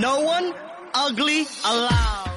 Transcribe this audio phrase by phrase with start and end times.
[0.00, 0.54] No one
[0.94, 2.28] ugly allowed.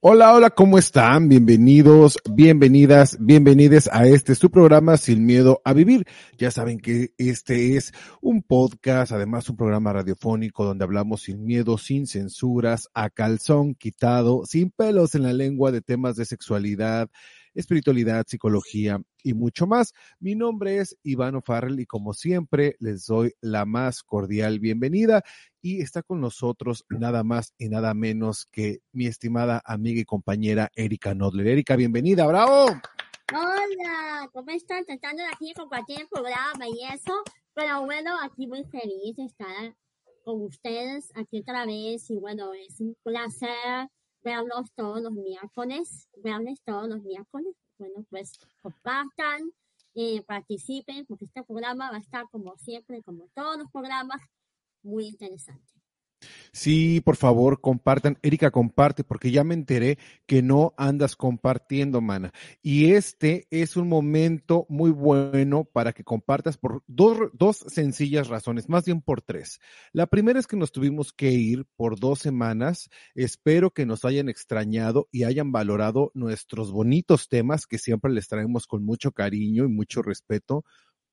[0.00, 1.28] Hola, hola, ¿cómo están?
[1.28, 6.04] Bienvenidos, bienvenidas, bienvenides a este su programa Sin Miedo a Vivir.
[6.36, 11.78] Ya saben que este es un podcast, además un programa radiofónico donde hablamos sin miedo,
[11.78, 17.08] sin censuras, a calzón quitado, sin pelos en la lengua de temas de sexualidad,
[17.58, 19.92] espiritualidad, psicología y mucho más.
[20.20, 25.24] Mi nombre es Ivano Farrell y como siempre les doy la más cordial bienvenida
[25.60, 30.70] y está con nosotros nada más y nada menos que mi estimada amiga y compañera
[30.76, 31.48] Erika Nodler.
[31.48, 32.66] Erika, bienvenida, bravo.
[33.32, 34.84] Hola, ¿cómo están?
[34.84, 37.12] Tratando aquí compartir el programa y eso,
[37.54, 39.74] pero bueno, aquí muy feliz de estar
[40.24, 43.88] con ustedes aquí otra vez y bueno, es un placer
[44.28, 47.54] verlos todos los miércoles, verles todos los miércoles.
[47.78, 49.52] Bueno, pues compartan,
[49.94, 54.20] eh, participen, porque este programa va a estar como siempre, como todos los programas,
[54.82, 55.77] muy interesante.
[56.52, 58.18] Sí, por favor, compartan.
[58.22, 62.32] Erika, comparte, porque ya me enteré que no andas compartiendo, mana.
[62.62, 68.68] Y este es un momento muy bueno para que compartas por dos, dos sencillas razones,
[68.68, 69.60] más bien por tres.
[69.92, 72.90] La primera es que nos tuvimos que ir por dos semanas.
[73.14, 78.66] Espero que nos hayan extrañado y hayan valorado nuestros bonitos temas que siempre les traemos
[78.66, 80.64] con mucho cariño y mucho respeto,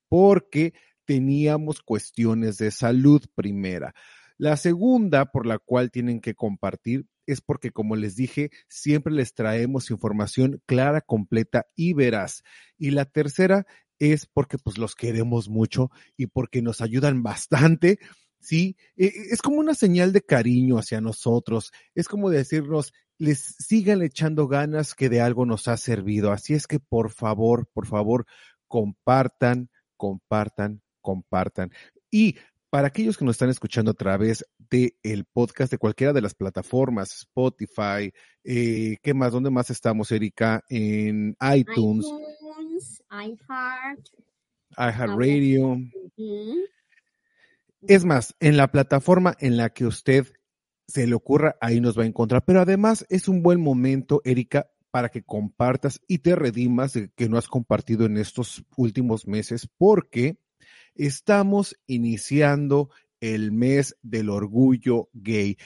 [0.09, 0.73] porque
[1.05, 3.93] teníamos cuestiones de salud primera.
[4.37, 9.33] La segunda por la cual tienen que compartir es porque, como les dije, siempre les
[9.33, 12.43] traemos información clara, completa y veraz.
[12.77, 13.65] Y la tercera
[13.99, 17.99] es porque pues los queremos mucho y porque nos ayudan bastante.
[18.39, 21.71] Sí, Eh, es como una señal de cariño hacia nosotros.
[21.95, 26.31] Es como decirnos, les sigan echando ganas que de algo nos ha servido.
[26.31, 28.25] Así es que por favor, por favor,
[28.67, 31.71] compartan, compartan, compartan.
[32.11, 32.35] Y
[32.75, 36.35] para aquellos que nos están escuchando a través del el podcast de cualquiera de las
[36.35, 38.11] plataformas, Spotify,
[38.43, 39.31] eh, ¿qué más?
[39.31, 40.61] ¿Dónde más estamos, Erika?
[40.67, 44.09] En iTunes, iTunes, iHeart,
[44.77, 45.77] iHeartRadio.
[47.87, 50.27] Es más, en la plataforma en la que usted
[50.85, 52.43] se le ocurra, ahí nos va a encontrar.
[52.43, 57.29] Pero además es un buen momento, Erika, para que compartas y te redimas de que
[57.29, 60.41] no has compartido en estos últimos meses, porque
[60.95, 62.89] estamos iniciando
[63.19, 65.57] el mes del orgullo gay.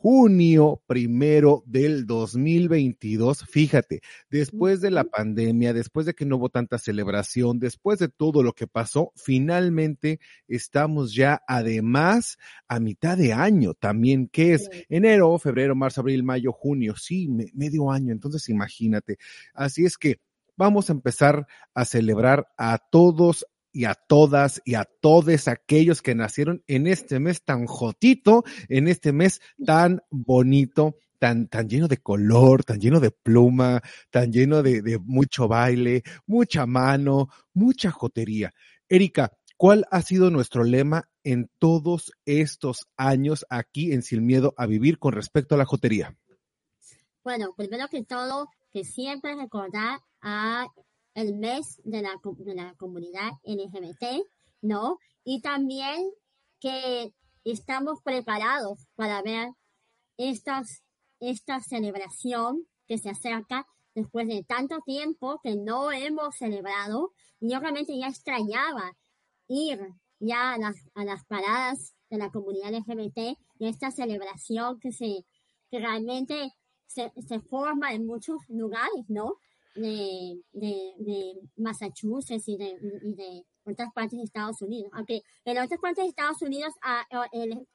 [0.00, 6.78] Junio primero del 2022, fíjate, después de la pandemia, después de que no hubo tanta
[6.78, 13.74] celebración, después de todo lo que pasó, finalmente estamos ya además a mitad de año
[13.74, 19.18] también, que es enero, febrero, marzo, abril, mayo, junio, sí, me- medio año, entonces imagínate.
[19.52, 20.20] Así es que
[20.56, 26.14] vamos a empezar a celebrar a todos y a todas y a todos aquellos que
[26.14, 31.98] nacieron en este mes tan jotito, en este mes tan bonito, tan, tan lleno de
[31.98, 38.54] color, tan lleno de pluma, tan lleno de, mucho baile, mucha mano, mucha jotería.
[38.88, 44.66] Erika, ¿cuál ha sido nuestro lema en todos estos años aquí en Sin Miedo a
[44.66, 46.16] Vivir con respecto a la jotería?
[47.22, 50.66] Bueno, primero que todo, que siempre recordar a
[51.18, 54.24] el mes de la, de la comunidad LGBT,
[54.62, 54.98] ¿no?
[55.24, 56.10] Y también
[56.60, 57.12] que
[57.44, 59.50] estamos preparados para ver
[60.16, 60.82] estas,
[61.20, 67.12] esta celebración que se acerca después de tanto tiempo que no hemos celebrado.
[67.40, 68.96] Yo realmente ya extrañaba
[69.48, 69.80] ir
[70.20, 75.24] ya a las, a las paradas de la comunidad LGBT y esta celebración que se
[75.70, 76.54] que realmente
[76.86, 79.36] se, se forma en muchos lugares, ¿no?
[79.80, 84.90] De, de, de Massachusetts y de, y de otras partes de Estados Unidos.
[84.94, 87.06] Aunque en otras partes de Estados Unidos ah,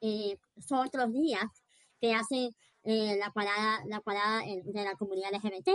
[0.02, 1.46] eh, son otros días
[2.02, 2.52] que hacen
[2.84, 5.70] eh, la parada, la parada de la comunidad LGBT.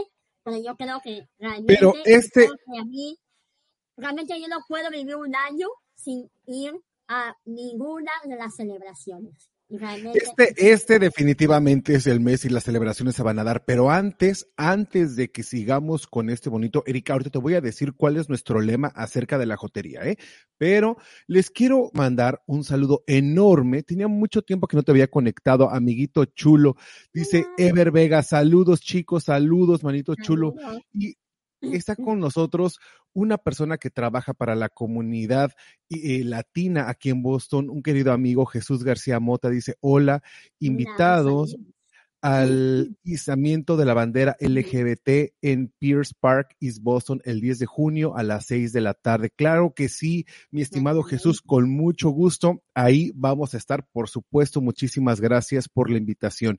[0.45, 2.47] Pero yo creo que realmente, pero este...
[2.47, 3.19] a mí,
[3.97, 6.75] realmente yo no puedo vivir un año sin ir
[7.09, 9.51] a ninguna de las celebraciones.
[9.71, 14.49] Este, este definitivamente es el mes y las celebraciones se van a dar, pero antes,
[14.57, 18.31] antes de que sigamos con este bonito, Erika, ahorita te voy a decir cuál es
[18.31, 20.17] nuestro lema acerca de la jotería, ¿eh?
[20.57, 23.83] Pero les quiero mandar un saludo enorme.
[23.83, 26.77] Tenía mucho tiempo que no te había conectado, amiguito chulo.
[27.13, 30.55] Dice Ever Vega, saludos chicos, saludos, manito chulo.
[30.95, 31.17] Y
[31.61, 32.79] está con nosotros
[33.13, 35.53] una persona que trabaja para la comunidad
[35.91, 40.23] eh, latina aquí en Boston, un querido amigo Jesús García Mota, dice, hola,
[40.61, 41.57] invitados
[42.21, 48.17] al izamiento de la bandera LGBT en Pierce Park, East Boston, el 10 de junio
[48.17, 49.31] a las 6 de la tarde.
[49.31, 52.63] Claro que sí, mi estimado Jesús, con mucho gusto.
[52.75, 54.61] Ahí vamos a estar, por supuesto.
[54.61, 56.59] Muchísimas gracias por la invitación.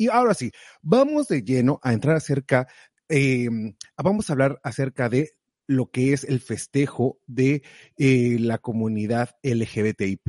[0.00, 2.68] Y ahora sí, vamos de lleno a entrar acerca
[3.08, 3.48] eh,
[3.96, 5.32] vamos a hablar acerca de
[5.66, 7.62] lo que es el festejo de
[7.96, 10.20] eh, la comunidad LGBTI.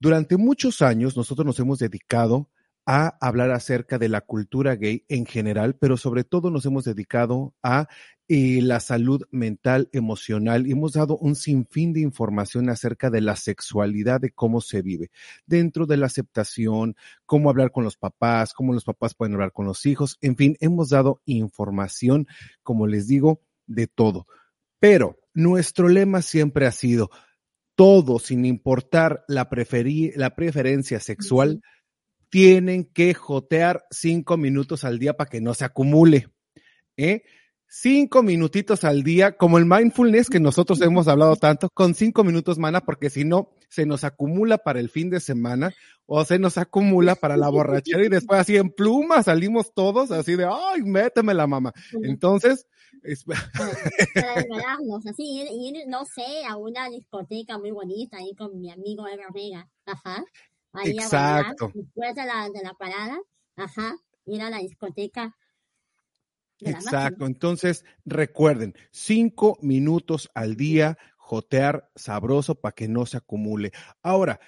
[0.00, 2.50] Durante muchos años nosotros nos hemos dedicado
[2.86, 7.54] a hablar acerca de la cultura gay en general, pero sobre todo nos hemos dedicado
[7.62, 7.88] a
[8.28, 13.36] eh, la salud mental, emocional y hemos dado un sinfín de información acerca de la
[13.36, 15.10] sexualidad, de cómo se vive,
[15.46, 16.96] dentro de la aceptación,
[17.26, 20.56] cómo hablar con los papás, cómo los papás pueden hablar con los hijos, en fin,
[20.60, 22.26] hemos dado información,
[22.62, 24.26] como les digo, de todo.
[24.78, 27.10] Pero nuestro lema siempre ha sido,
[27.74, 29.48] todo sin importar la,
[30.16, 31.62] la preferencia sexual,
[32.34, 36.30] tienen que jotear cinco minutos al día para que no se acumule.
[36.96, 37.22] ¿eh?
[37.68, 42.58] Cinco minutitos al día, como el mindfulness que nosotros hemos hablado tanto, con cinco minutos,
[42.58, 45.72] mana, porque si no, se nos acumula para el fin de semana
[46.06, 50.34] o se nos acumula para la borrachera y después así en pluma salimos todos así
[50.34, 51.72] de, ay, méteme la mamá.
[52.02, 52.66] Entonces,
[53.04, 53.22] es...
[54.14, 59.06] para liberarnos, así, ir, no sé, a una discoteca muy bonita ahí con mi amigo
[59.06, 59.68] Eva Vega.
[59.86, 60.24] Ajá.
[60.84, 61.70] Exacto.
[61.74, 63.18] después de la, de la parada,
[63.56, 65.36] ajá, ir a la discoteca.
[66.60, 67.26] Exacto.
[67.26, 73.72] Entonces, recuerden, cinco minutos al día, jotear sabroso para que no se acumule.
[74.02, 74.40] Ahora,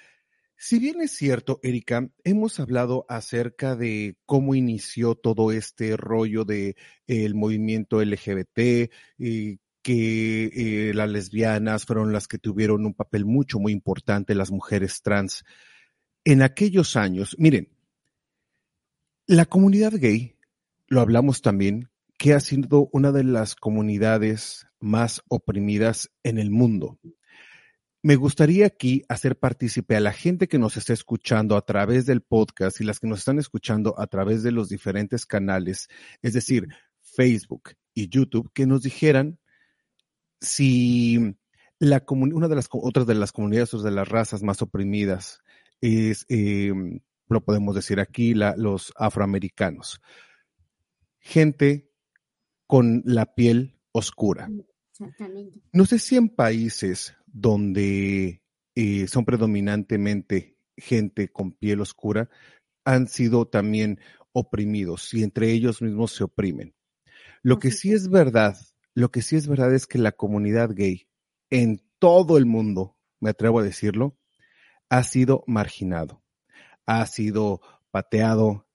[0.55, 6.75] si bien es cierto, Erika, hemos hablado acerca de cómo inició todo este rollo de
[7.05, 13.59] el movimiento LGBT y que eh, las lesbianas fueron las que tuvieron un papel mucho,
[13.59, 15.45] muy importante, las mujeres trans
[16.27, 17.69] en aquellos años, miren,
[19.27, 20.35] la comunidad gay,
[20.87, 26.99] lo hablamos también, que ha sido una de las comunidades más oprimidas en el mundo.
[28.03, 32.19] Me gustaría aquí hacer partícipe a la gente que nos está escuchando a través del
[32.19, 35.87] podcast y las que nos están escuchando a través de los diferentes canales,
[36.21, 36.67] es decir,
[36.99, 39.39] Facebook y YouTube, que nos dijeran
[40.41, 41.37] si
[41.79, 45.41] una de las otras de las comunidades o de las razas más oprimidas
[45.81, 46.73] es, eh,
[47.29, 50.01] lo podemos decir aquí, la, los afroamericanos.
[51.19, 51.91] Gente
[52.65, 54.47] con la piel oscura.
[54.49, 54.61] Mm,
[55.73, 58.41] no sé si en países donde
[58.75, 62.29] eh, son predominantemente gente con piel oscura
[62.83, 63.99] han sido también
[64.31, 66.75] oprimidos y entre ellos mismos se oprimen.
[67.41, 68.57] Lo que sí es verdad,
[68.93, 71.07] lo que sí es verdad es que la comunidad gay
[71.49, 74.17] en todo el mundo, me atrevo a decirlo,
[74.89, 76.23] ha sido marginado,
[76.85, 78.67] ha sido pateado,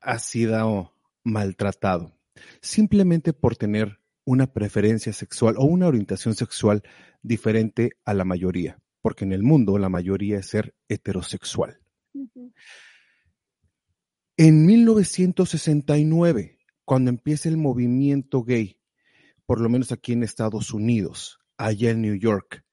[0.00, 0.94] ha sido
[1.24, 2.16] maltratado,
[2.60, 6.82] simplemente por tener una preferencia sexual o una orientación sexual
[7.22, 11.80] diferente a la mayoría, porque en el mundo la mayoría es ser heterosexual.
[14.36, 18.78] En 1969, cuando empieza el movimiento gay,
[19.46, 22.64] por lo menos aquí en Estados Unidos, allá en New York,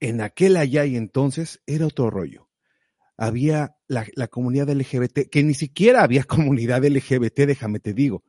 [0.00, 2.48] en aquel allá y entonces era otro rollo.
[3.16, 8.22] Había la, comunidad LGBT, que ni siquiera había comunidad LGBT, déjame te digo.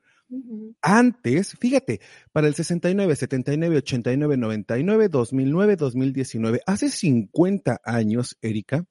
[0.82, 8.86] Antes, fíjate, para el 69, 79, 89, 99, 2009, 2019, hace 50 años, Erika,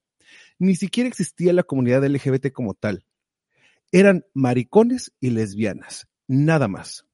[0.59, 3.05] ni siquiera existía la comunidad LGBT como tal.
[3.93, 7.08] Eran maricones y lesbianas, nada más.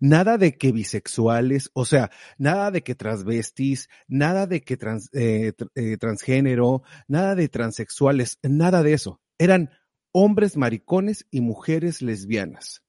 [0.00, 5.52] Nada de que bisexuales, o sea, nada de que transvestis, nada de que trans, eh,
[5.74, 9.20] eh, transgénero, nada de transexuales, nada de eso.
[9.38, 9.70] Eran
[10.12, 12.82] hombres maricones y mujeres lesbianas.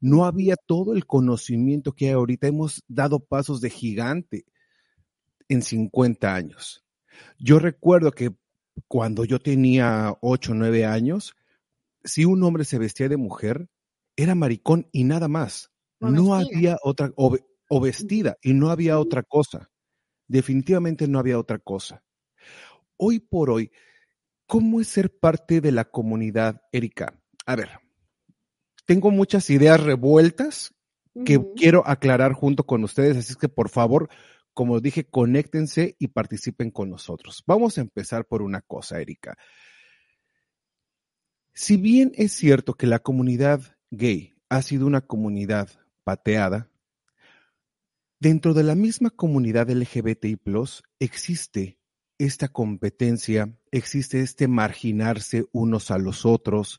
[0.00, 2.46] No había todo el conocimiento que hay ahorita.
[2.46, 4.44] Hemos dado pasos de gigante.
[5.48, 6.84] en 50 años.
[7.38, 8.34] Yo recuerdo que
[8.88, 11.36] cuando yo tenía 8 o 9 años,
[12.04, 13.68] si un hombre se vestía de mujer,
[14.16, 15.70] era maricón y nada más.
[16.00, 16.56] No vestida.
[16.56, 19.70] había otra, o, ve- o vestida, y no había otra cosa.
[20.28, 22.02] Definitivamente no había otra cosa.
[22.96, 23.70] Hoy por hoy,
[24.46, 27.20] ¿cómo es ser parte de la comunidad, Erika?
[27.46, 27.70] A ver,
[28.86, 30.72] tengo muchas ideas revueltas
[31.24, 34.10] que quiero aclarar junto con ustedes, así que por favor,
[34.52, 37.42] como dije, conéctense y participen con nosotros.
[37.46, 39.36] Vamos a empezar por una cosa, Erika.
[41.54, 45.70] Si bien es cierto que la comunidad gay ha sido una comunidad
[46.06, 46.70] pateada,
[48.20, 50.38] dentro de la misma comunidad LGBTI
[51.00, 51.80] existe
[52.16, 56.78] esta competencia, existe este marginarse unos a los otros.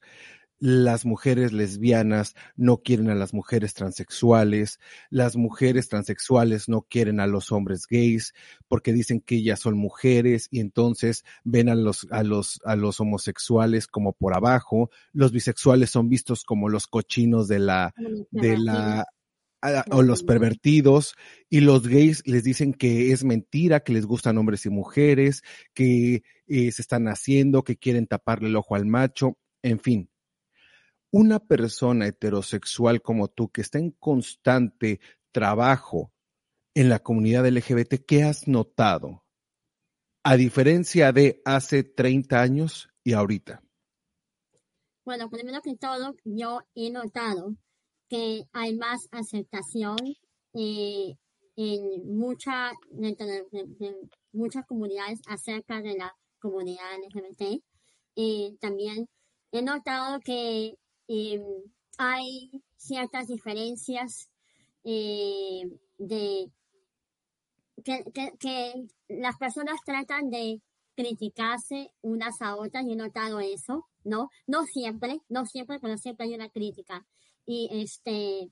[0.59, 4.79] Las mujeres lesbianas no quieren a las mujeres transexuales,
[5.09, 8.33] las mujeres transexuales no quieren a los hombres gays
[8.69, 13.01] porque dicen que ellas son mujeres y entonces ven a los, a los, a los
[13.01, 17.93] homosexuales como por abajo, los bisexuales son vistos como los cochinos de la,
[18.31, 19.05] de la,
[19.61, 21.15] a- o los pervertidos
[21.49, 25.41] y los gays les dicen que es mentira, que les gustan hombres y mujeres,
[25.73, 30.09] que eh, se están haciendo, que quieren taparle el ojo al macho, en fin.
[31.11, 34.99] Una persona heterosexual como tú que está en constante
[35.31, 36.11] trabajo
[36.75, 39.23] en la comunidad LGBT, ¿qué has notado?
[40.23, 43.63] A diferencia de hace 30 años y ahorita.
[45.05, 47.55] Bueno, primero que todo, yo he notado
[48.09, 49.97] que hay más aceptación
[50.53, 51.15] eh,
[51.55, 52.71] en mucha,
[54.31, 57.61] muchas comunidades acerca de la comunidad LGBT.
[58.15, 59.07] Eh, también
[59.51, 60.75] he notado que
[61.07, 61.41] eh,
[61.97, 64.29] hay ciertas diferencias
[64.83, 65.63] eh,
[65.97, 66.51] de
[67.83, 70.61] que, las personas tratan de
[70.95, 74.29] criticarse unas a otras y he notado eso, ¿no?
[74.47, 77.05] No siempre, no siempre, pero siempre hay una crítica.
[77.47, 78.51] Y este,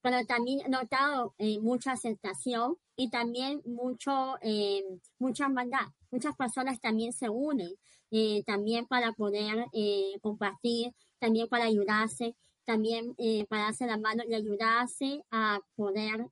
[0.00, 4.82] pero también he notado eh, mucha aceptación y también mucho, eh,
[5.18, 5.86] mucha hermandad.
[6.10, 7.70] Muchas personas también se unen,
[8.10, 12.34] eh, también para poder eh, compartir, también para ayudarse,
[12.64, 13.14] también
[13.48, 16.26] para darse la mano y ayudarse a poder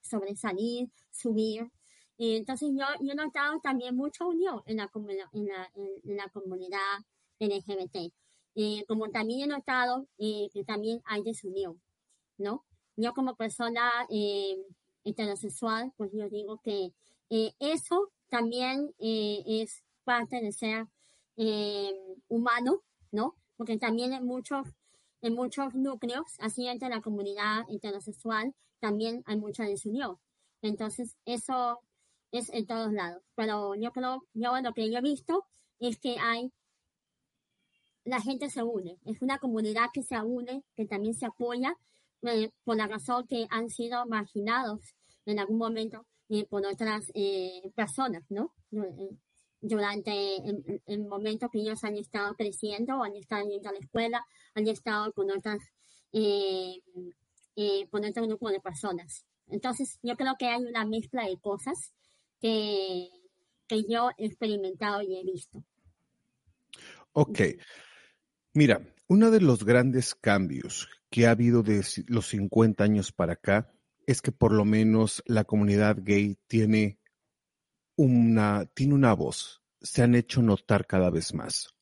[0.00, 1.70] sobresalir, subir.
[2.16, 4.90] Entonces yo, yo he notado también mucha unión en la,
[5.32, 7.04] en la, en la comunidad
[7.38, 8.12] LGBT.
[8.54, 11.80] Eh, como también he notado eh, que también hay desunión,
[12.38, 12.64] ¿no?
[12.96, 14.56] Yo como persona eh,
[15.04, 16.92] heterosexual, pues yo digo que
[17.30, 20.86] eh, eso también eh, es parte de ser
[21.36, 21.94] eh,
[22.28, 23.36] humano, ¿no?
[23.56, 24.66] Porque también en muchos,
[25.22, 30.18] en muchos núcleos, así entre la comunidad heterosexual, también hay mucha desunión.
[30.62, 31.80] Entonces, eso
[32.32, 33.22] es en todos lados.
[33.34, 35.44] Pero yo creo, yo lo que yo he visto
[35.78, 36.52] es que hay,
[38.04, 41.76] la gente se une, es una comunidad que se une, que también se apoya
[42.22, 44.80] eh, por la razón que han sido marginados
[45.26, 48.54] en algún momento eh, por otras eh, personas, ¿no?
[48.72, 49.16] Eh,
[49.62, 54.26] Durante el, el, momento que ellos han estado creciendo, han estado yendo a la escuela,
[54.54, 55.58] han estado con otras,
[56.12, 56.80] eh,
[57.90, 59.26] con otro grupo de personas.
[59.48, 61.92] Entonces, yo creo que hay una mezcla de cosas
[62.40, 63.10] que,
[63.66, 65.62] que yo he experimentado y he visto.
[67.12, 67.40] Ok.
[68.52, 73.72] Mira, uno de los grandes cambios que ha habido de los 50 años para acá
[74.06, 76.98] es que por lo menos la comunidad gay tiene
[77.96, 81.74] una, tiene una voz, se han hecho notar cada vez más.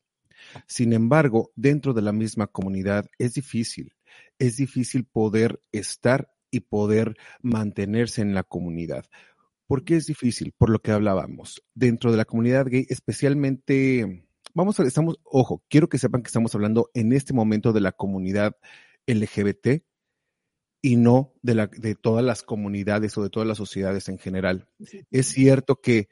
[0.66, 3.94] Sin embargo, dentro de la misma comunidad es difícil,
[4.38, 9.06] es difícil poder estar y poder mantenerse en la comunidad.
[9.66, 10.52] ¿Por qué es difícil?
[10.52, 11.62] Por lo que hablábamos.
[11.74, 16.54] Dentro de la comunidad gay, especialmente, vamos a, estamos, ojo, quiero que sepan que estamos
[16.54, 18.56] hablando en este momento de la comunidad
[19.06, 19.82] LGBT
[20.82, 24.68] y no de, la, de todas las comunidades o de todas las sociedades en general.
[24.84, 25.04] Sí.
[25.10, 26.08] Es cierto que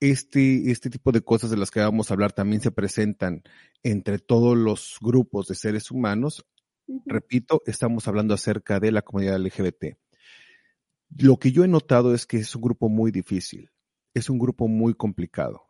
[0.00, 3.42] este, este tipo de cosas de las que vamos a hablar también se presentan
[3.82, 6.44] entre todos los grupos de seres humanos.
[6.86, 7.02] Uh -huh.
[7.06, 9.98] Repito, estamos hablando acerca de la comunidad LGBT.
[11.16, 13.70] Lo que yo he notado es que es un grupo muy difícil,
[14.14, 15.67] es un grupo muy complicado.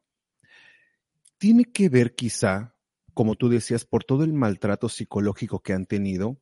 [1.39, 2.77] Tiene que ver quizá,
[3.15, 6.41] como tú decías, por todo el maltrato psicológico que han tenido,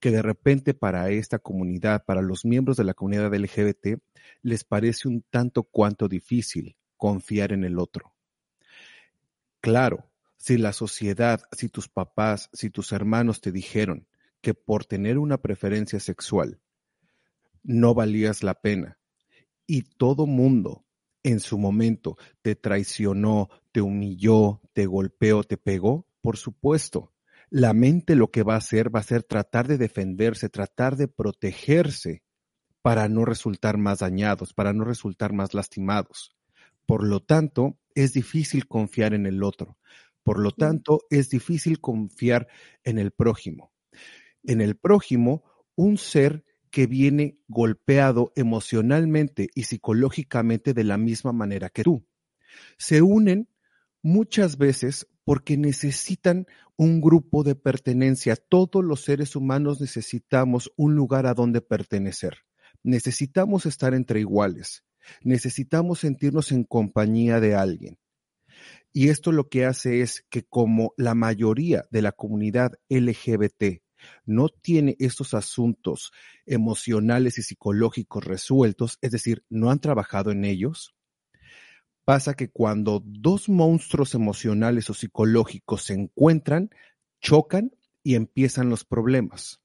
[0.00, 4.00] que de repente para esta comunidad, para los miembros de la comunidad LGBT,
[4.42, 8.14] les parece un tanto cuanto difícil confiar en el otro.
[9.60, 14.08] Claro, si la sociedad, si tus papás, si tus hermanos te dijeron
[14.40, 16.60] que por tener una preferencia sexual
[17.62, 18.98] no valías la pena
[19.66, 20.86] y todo mundo
[21.22, 27.12] en su momento te traicionó, te humilló, te golpeó, te pegó, por supuesto.
[27.48, 31.08] La mente lo que va a hacer va a ser tratar de defenderse, tratar de
[31.08, 32.22] protegerse
[32.82, 36.36] para no resultar más dañados, para no resultar más lastimados.
[36.86, 39.78] Por lo tanto, es difícil confiar en el otro.
[40.22, 42.48] Por lo tanto, es difícil confiar
[42.84, 43.72] en el prójimo.
[44.44, 51.68] En el prójimo, un ser que viene golpeado emocionalmente y psicológicamente de la misma manera
[51.68, 52.06] que tú.
[52.78, 53.48] Se unen
[54.02, 58.36] muchas veces porque necesitan un grupo de pertenencia.
[58.36, 62.38] Todos los seres humanos necesitamos un lugar a donde pertenecer.
[62.82, 64.84] Necesitamos estar entre iguales.
[65.22, 67.98] Necesitamos sentirnos en compañía de alguien.
[68.92, 73.82] Y esto lo que hace es que como la mayoría de la comunidad LGBT
[74.24, 76.12] no tiene estos asuntos
[76.46, 80.94] emocionales y psicológicos resueltos, es decir, no han trabajado en ellos,
[82.10, 86.70] pasa que cuando dos monstruos emocionales o psicológicos se encuentran,
[87.20, 87.70] chocan
[88.02, 89.60] y empiezan los problemas.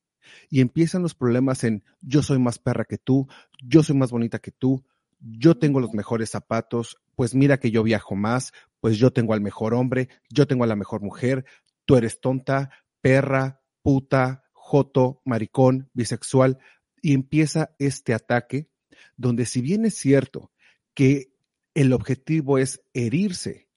[0.52, 3.28] Y empiezan los problemas en yo soy más perra que tú,
[3.64, 4.86] yo soy más bonita que tú,
[5.20, 9.42] yo tengo los mejores zapatos, pues mira que yo viajo más, pues yo tengo al
[9.42, 11.46] mejor hombre, yo tengo a la mejor mujer,
[11.86, 12.70] tú eres tonta,
[13.02, 16.60] perra, puta, joto, maricón, bisexual,
[17.02, 18.70] y empieza este ataque
[19.18, 20.52] donde si bien es cierto
[20.94, 21.35] que
[21.75, 23.70] el objetivo es herirse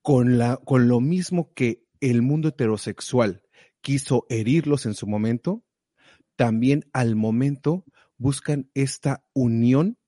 [0.00, 3.42] con, la, con lo mismo que el mundo heterosexual
[3.80, 5.64] quiso herirlos en su momento,
[6.36, 7.84] también al momento
[8.16, 9.98] buscan esta unión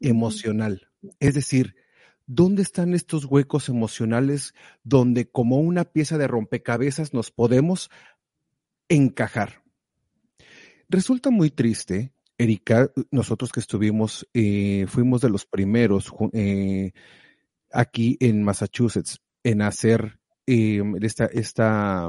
[0.00, 0.88] emocional.
[1.20, 1.76] Es decir,
[2.26, 7.90] ¿dónde están estos huecos emocionales donde como una pieza de rompecabezas nos podemos
[8.88, 9.62] encajar?
[10.88, 16.92] Resulta muy triste, Erika, nosotros que estuvimos, eh, fuimos de los primeros eh,
[17.70, 22.08] aquí en Massachusetts en hacer eh, esta, esta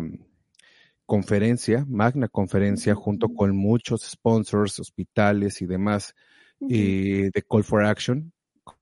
[1.06, 6.16] conferencia, magna conferencia, junto con muchos sponsors, hospitales y demás
[6.70, 8.32] eh, de Call for Action.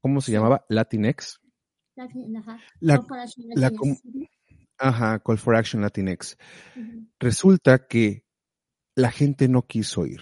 [0.02, 0.64] ¿Cómo se llamaba?
[0.70, 1.40] Latinx.
[2.80, 2.94] La,
[4.78, 6.38] ajá, Call for Action Latinx.
[7.20, 8.24] Resulta que
[8.94, 10.22] la gente no quiso ir.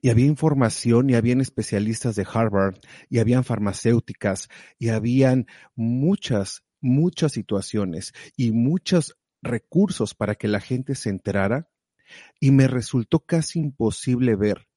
[0.00, 2.76] Y había información y habían especialistas de Harvard
[3.08, 10.94] y habían farmacéuticas y habían muchas, muchas situaciones y muchos recursos para que la gente
[10.94, 11.68] se enterara
[12.40, 14.68] y me resultó casi imposible ver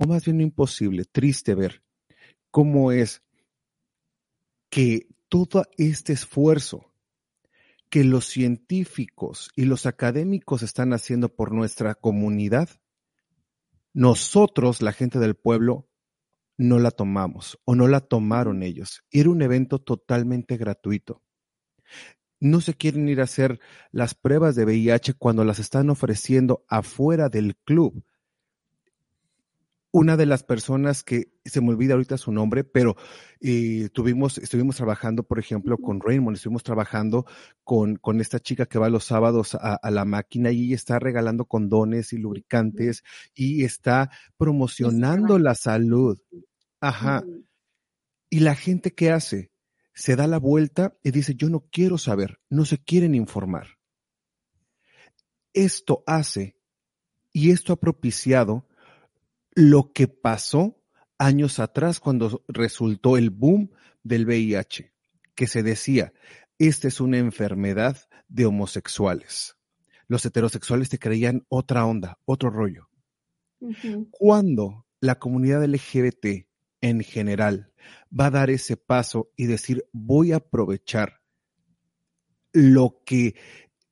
[0.00, 1.82] o más bien imposible, triste ver
[2.50, 3.22] cómo es
[4.70, 6.90] que todo este esfuerzo
[7.90, 12.70] que los científicos y los académicos están haciendo por nuestra comunidad,
[13.92, 15.88] nosotros, la gente del pueblo,
[16.58, 19.02] no la tomamos o no la tomaron ellos.
[19.10, 21.22] Era un evento totalmente gratuito.
[22.38, 27.28] No se quieren ir a hacer las pruebas de VIH cuando las están ofreciendo afuera
[27.28, 28.04] del club
[29.92, 32.96] una de las personas que se me olvida ahorita su nombre, pero
[33.40, 37.26] eh, tuvimos, estuvimos trabajando, por ejemplo, con Raymond, estuvimos trabajando
[37.64, 42.12] con, con esta chica que va los sábados a, la máquina y está regalando condones
[42.12, 43.02] y lubricantes
[43.34, 46.18] y está promocionando la salud.
[46.80, 47.24] Ajá.
[48.28, 49.50] Y la gente que hace
[49.92, 53.78] se da la vuelta y dice, yo no quiero saber, no se quieren informar.
[55.52, 56.56] Esto hace
[57.32, 58.68] y esto ha propiciado
[59.54, 60.82] lo que pasó
[61.18, 63.70] años atrás cuando resultó el boom
[64.02, 64.92] del VIH,
[65.34, 66.12] que se decía,
[66.58, 67.96] esta es una enfermedad
[68.28, 69.56] de homosexuales.
[70.06, 72.88] Los heterosexuales te creían otra onda, otro rollo.
[74.10, 76.46] Cuando la comunidad LGBT
[76.80, 77.72] en general
[78.18, 81.20] va a dar ese paso y decir, voy a aprovechar
[82.52, 83.36] lo que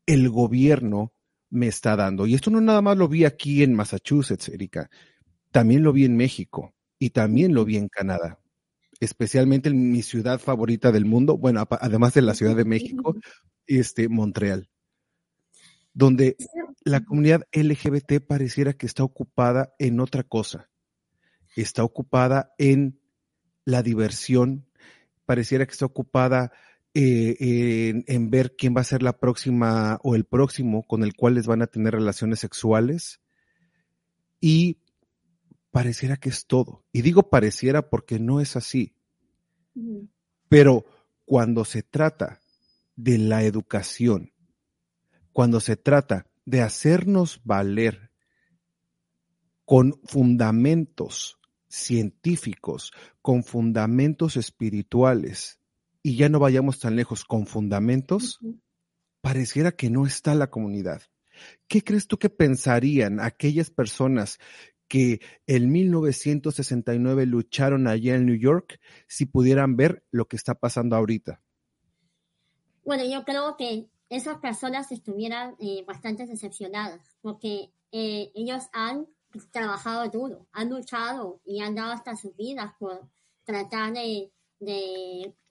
[0.07, 1.13] el gobierno
[1.51, 2.27] me está dando.
[2.27, 4.91] Y esto no nada más lo vi aquí en Massachusetts, Erika.
[5.51, 8.39] También lo vi en México y también lo vi en Canadá,
[9.01, 13.15] especialmente en mi ciudad favorita del mundo, bueno, además de la Ciudad de México,
[13.67, 14.69] este, Montreal,
[15.95, 16.37] donde
[16.85, 20.69] la comunidad LGBT pareciera que está ocupada en otra cosa,
[21.57, 23.01] está ocupada en
[23.65, 24.67] la diversión,
[25.27, 26.53] pareciera que está ocupada
[26.95, 31.15] eh, en, en, ver quién va a ser la próxima o el próximo con el
[31.15, 33.21] cual les van a tener relaciones sexuales
[34.41, 34.79] y
[35.71, 36.85] pareciera que es todo.
[36.93, 38.95] Y digo pareciera porque no es así.
[40.49, 40.87] Pero
[41.25, 42.41] cuando se trata
[42.97, 44.33] de la educación,
[45.33, 48.11] cuando se trata de hacernos valer
[49.65, 55.61] con fundamentos científicos, con fundamentos espirituales,
[56.03, 58.41] y ya no vayamos tan lejos, con fundamentos,
[59.21, 61.03] pareciera que no está la comunidad.
[61.69, 64.39] ¿Qué crees tú que pensarían aquellas personas
[64.89, 70.97] que en 1969 lucharon allá en New York si pudieran ver lo que está pasando
[70.97, 71.43] ahorita?
[72.85, 79.07] Bueno, yo creo que esas personas estuvieran eh, bastante decepcionadas porque eh, ellos han
[79.53, 83.07] trabajado duro, han luchado y han dado hasta sus vidas por
[83.45, 84.33] tratar de,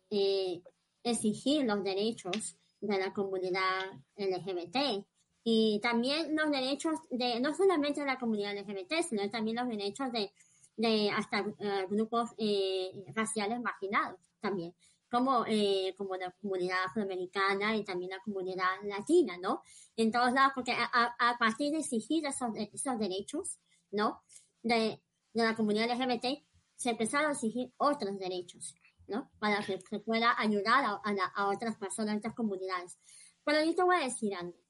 [0.10, 0.62] eh,
[1.04, 3.86] exigir los derechos de la comunidad
[4.18, 5.06] LGBT
[5.50, 10.12] y también los derechos de no solamente de la comunidad LGBT, sino también los derechos
[10.12, 10.34] de,
[10.76, 14.76] de hasta eh, grupos eh, raciales marginados también,
[15.10, 19.62] como, eh, como la comunidad afroamericana y también la comunidad latina, ¿no?
[19.96, 23.58] En todos lados, porque a, a partir de exigir esos, esos derechos,
[23.90, 24.22] ¿no?
[24.62, 25.02] De,
[25.34, 26.44] de la comunidad LGBT,
[26.76, 28.76] se empezaron a exigir otros derechos,
[29.08, 29.32] ¿no?
[29.40, 32.98] Para que se pueda ayudar a, a, a otras personas, a otras comunidades.
[33.46, 34.67] Pero yo te voy a decir algo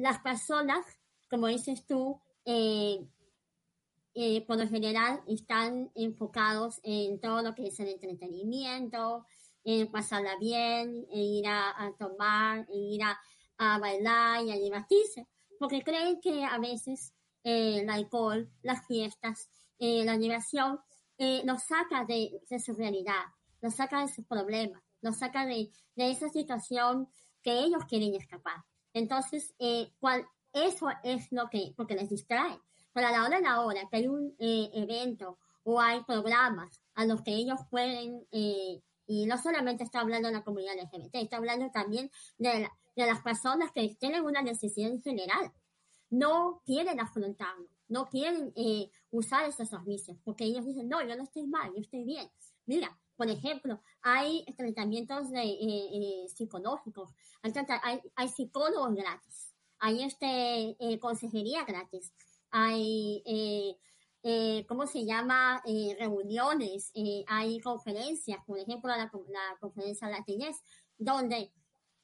[0.00, 0.84] las personas,
[1.28, 3.06] como dices tú, eh,
[4.14, 9.26] eh, por lo general están enfocados en todo lo que es el entretenimiento,
[9.62, 15.82] en pasarla bien, en ir a, tomar, en ir a, bailar y a divertirse, porque
[15.82, 17.12] creen que a veces
[17.44, 20.80] eh, el alcohol, las fiestas, la diversión,
[21.44, 23.24] los saca de, su realidad,
[23.60, 27.08] los saca de sus problemas, los saca de esa situación
[27.42, 28.64] que ellos quieren escapar.
[28.92, 32.58] Entonces, eh, cual, eso es lo que, porque les distrae.
[32.92, 36.80] Pero a la hora de la hora que hay un eh, evento o hay programas
[36.94, 41.16] a los que ellos pueden, eh, y no solamente está hablando de la comunidad LGBT,
[41.16, 45.52] está hablando también de, de las personas que tienen una necesidad en general.
[46.10, 51.24] No quieren afrontarlo, no quieren eh, usar esos servicios, porque ellos dicen, no, yo no
[51.24, 52.28] estoy mal, yo estoy bien.
[52.66, 57.10] Mira, por ejemplo, hay tratamientos eh, eh, psicológicos,
[57.42, 62.14] hay, hay, psicólogos gratis, hay este, eh, consejería gratis,
[62.50, 63.22] hay,
[64.66, 65.62] ¿cómo se llama?
[65.98, 66.92] reuniones,
[67.26, 70.56] hay conferencias, por ejemplo, la, la conferencia latinez,
[70.96, 71.52] donde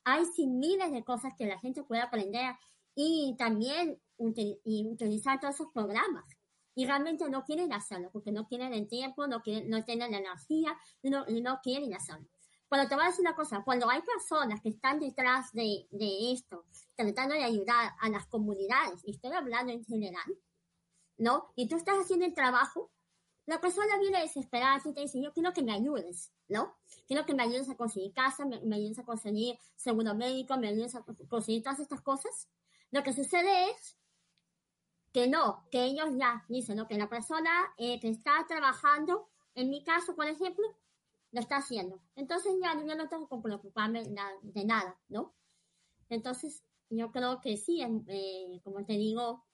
[0.04, 2.56] hay miles de cosas que la gente puede aprender
[2.94, 6.35] y también utilizar todos esos programas
[6.76, 10.18] y realmente no quieren hacerlo porque no tienen el tiempo, no, quieren, no tienen la
[10.18, 12.28] energía y no, no quieren hacerlo.
[12.68, 16.32] Pero te voy a decir una cosa, cuando hay personas que están detrás de, de
[16.32, 20.38] esto, tratando de ayudar a las comunidades, y estoy hablando en general,
[21.16, 21.50] ¿no?
[21.56, 22.90] Y tú estás haciendo el trabajo,
[23.46, 26.76] la persona viene desesperada y te dice, yo quiero que me ayudes, ¿no?
[27.06, 30.68] Quiero que me ayudes a conseguir casa, me, me ayudes a conseguir seguro médico, me
[30.68, 32.48] ayudes a conseguir todas estas cosas.
[32.90, 33.96] Lo que sucede es
[35.16, 36.86] que no, que ellos ya dicen, ¿no?
[36.86, 40.66] que la persona eh, que está trabajando, en mi caso, por ejemplo,
[41.32, 42.02] lo está haciendo.
[42.16, 45.34] Entonces ya yo no tengo que preocuparme de nada, ¿no?
[46.10, 49.46] Entonces, yo creo que sí, eh, como te digo,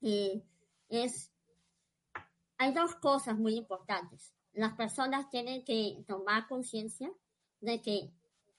[0.00, 0.42] eh,
[0.88, 1.32] es,
[2.58, 4.34] hay dos cosas muy importantes.
[4.52, 7.08] Las personas tienen que tomar conciencia
[7.60, 8.12] de que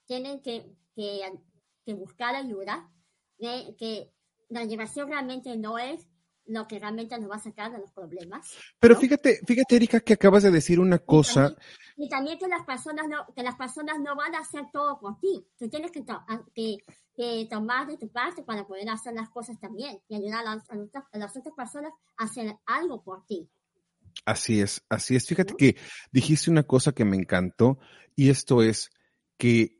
[0.06, 1.20] tienen que, que,
[1.84, 2.90] que buscar ayuda,
[3.36, 4.15] de que
[4.48, 6.06] la llevación realmente no es
[6.46, 8.52] lo que realmente nos va a sacar de los problemas.
[8.78, 11.54] Pero fíjate, fíjate, Erika, que acabas de decir una cosa.
[11.96, 15.18] Y también, que las personas no, que las personas no van a hacer todo por
[15.18, 15.44] ti.
[15.58, 16.04] Tú tienes que,
[17.14, 21.18] que, tomar de tu parte para poder hacer las cosas también y ayudar a, a,
[21.18, 23.48] las otras personas a hacer algo por ti.
[24.24, 25.26] Así es, así es.
[25.26, 25.76] Fíjate que
[26.12, 27.78] dijiste una cosa que me encantó
[28.14, 28.90] y esto es
[29.36, 29.75] que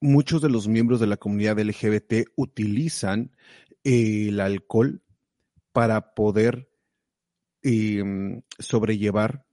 [0.00, 3.32] muchos de los miembros de la comunidad LGBT utilizan
[3.84, 5.02] el alcohol
[5.72, 6.70] para poder
[7.62, 9.46] em, sobrellevar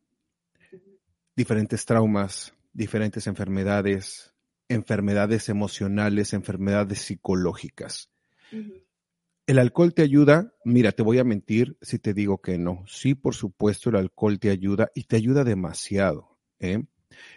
[1.36, 4.34] diferentes traumas, diferentes enfermedades,
[4.70, 8.10] enfermedades emocionales, enfermedades psicológicas.
[9.46, 10.54] ¿El alcohol te ayuda?
[10.64, 12.84] Mira, te voy a mentir si te digo que no.
[12.88, 16.38] Sí, por supuesto, el alcohol te ayuda y te ayuda demasiado.
[16.60, 16.84] ¿eh?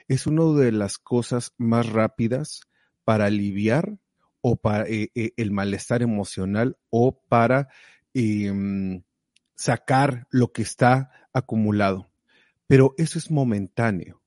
[0.07, 2.61] Es una de las cosas más rápidas
[3.07, 4.01] para aliviar
[4.40, 7.69] o para eh, eh, el malestar emocional o para
[8.14, 9.05] em,
[9.55, 12.11] sacar lo que está acumulado.
[12.66, 14.21] Pero eso es momentáneo.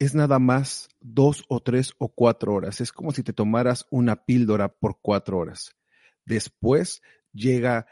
[0.00, 2.80] Es nada más dos o tres o cuatro horas.
[2.80, 5.76] Es como si te tomaras una píldora por cuatro horas.
[6.24, 7.00] Después
[7.32, 7.86] llega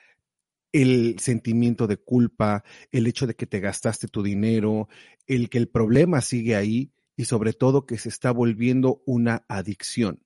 [0.73, 4.89] el sentimiento de culpa, el hecho de que te gastaste tu dinero,
[5.29, 10.24] el que el problema sigue ahí y sobre todo que se está volviendo una adicción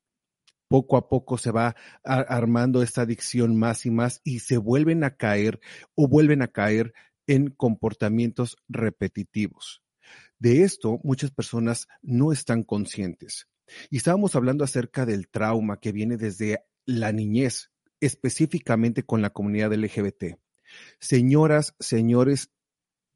[0.69, 5.17] poco a poco se va armando esta adicción más y más y se vuelven a
[5.17, 5.61] caer
[5.95, 6.93] o vuelven a caer
[7.27, 9.83] en comportamientos repetitivos.
[10.39, 13.49] De esto muchas personas no están conscientes.
[13.91, 19.75] Y estábamos hablando acerca del trauma que viene desde la niñez, específicamente con la comunidad
[19.75, 20.39] LGBT.
[21.01, 22.51] Señoras, señores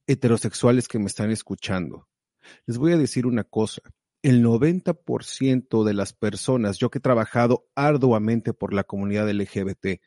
[0.07, 2.09] heterosexuales que me están escuchando,
[2.67, 3.83] les voy a decir una cosa.
[4.23, 10.01] El 90% de las personas, yo que he trabajado arduamente por la comunidad LGBT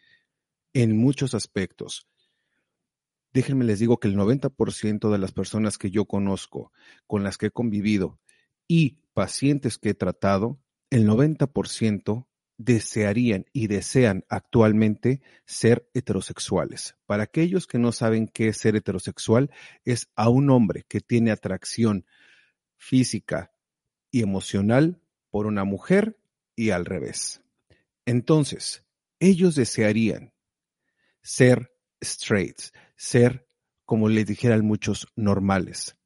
[0.73, 2.08] en muchos aspectos,
[3.34, 6.71] déjenme les digo que el 90% de las personas que yo conozco,
[7.08, 8.21] con las que he convivido
[8.69, 12.25] y pacientes que he tratado, el 90%
[12.58, 16.95] desearían y desean actualmente ser heterosexuales.
[17.06, 19.51] Para aquellos que no saben qué es ser heterosexual,
[19.84, 22.06] es a un hombre que tiene atracción
[22.78, 23.51] física
[24.15, 26.17] y emocional por una mujer
[26.56, 27.41] y al revés.
[28.06, 28.86] Entonces,
[29.19, 30.34] ellos desearían
[31.21, 33.45] ser straights, ser,
[33.84, 35.97] como les dijeran muchos, normales,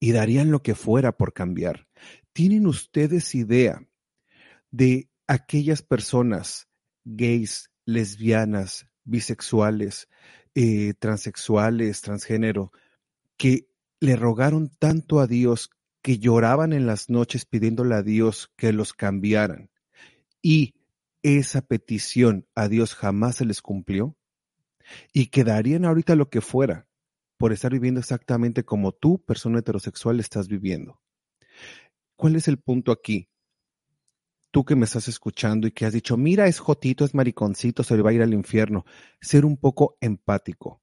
[0.00, 1.86] y darían lo que fuera por cambiar.
[2.32, 3.86] ¿Tienen ustedes idea
[4.72, 6.66] de aquellas personas
[7.04, 10.08] gays, lesbianas, bisexuales,
[10.56, 12.72] eh, transexuales, transgénero,
[13.36, 13.68] que
[14.00, 15.70] le rogaron tanto a Dios
[16.04, 19.70] que lloraban en las noches pidiéndole a Dios que los cambiaran
[20.42, 20.74] y
[21.22, 24.14] esa petición a Dios jamás se les cumplió
[25.14, 26.86] y quedarían ahorita lo que fuera
[27.38, 31.00] por estar viviendo exactamente como tú, persona heterosexual, estás viviendo.
[32.16, 33.30] ¿Cuál es el punto aquí?
[34.50, 37.96] Tú que me estás escuchando y que has dicho, mira, es jotito, es mariconcito, se
[37.96, 38.84] le va a ir al infierno.
[39.22, 40.82] Ser un poco empático.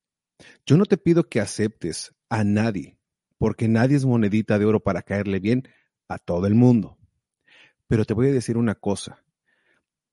[0.65, 2.97] Yo no te pido que aceptes a nadie,
[3.41, 5.67] porque nadie es monedita de oro para caerle bien
[6.07, 6.99] a todo el mundo.
[7.87, 9.25] Pero te voy a decir una cosa.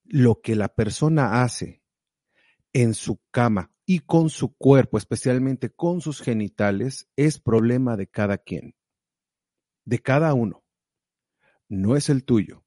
[0.03, 1.83] Lo que la persona hace
[2.73, 8.39] en su cama y con su cuerpo, especialmente con sus genitales, es problema de cada
[8.39, 8.75] quien,
[9.85, 10.65] de cada uno.
[11.69, 12.65] No es el tuyo.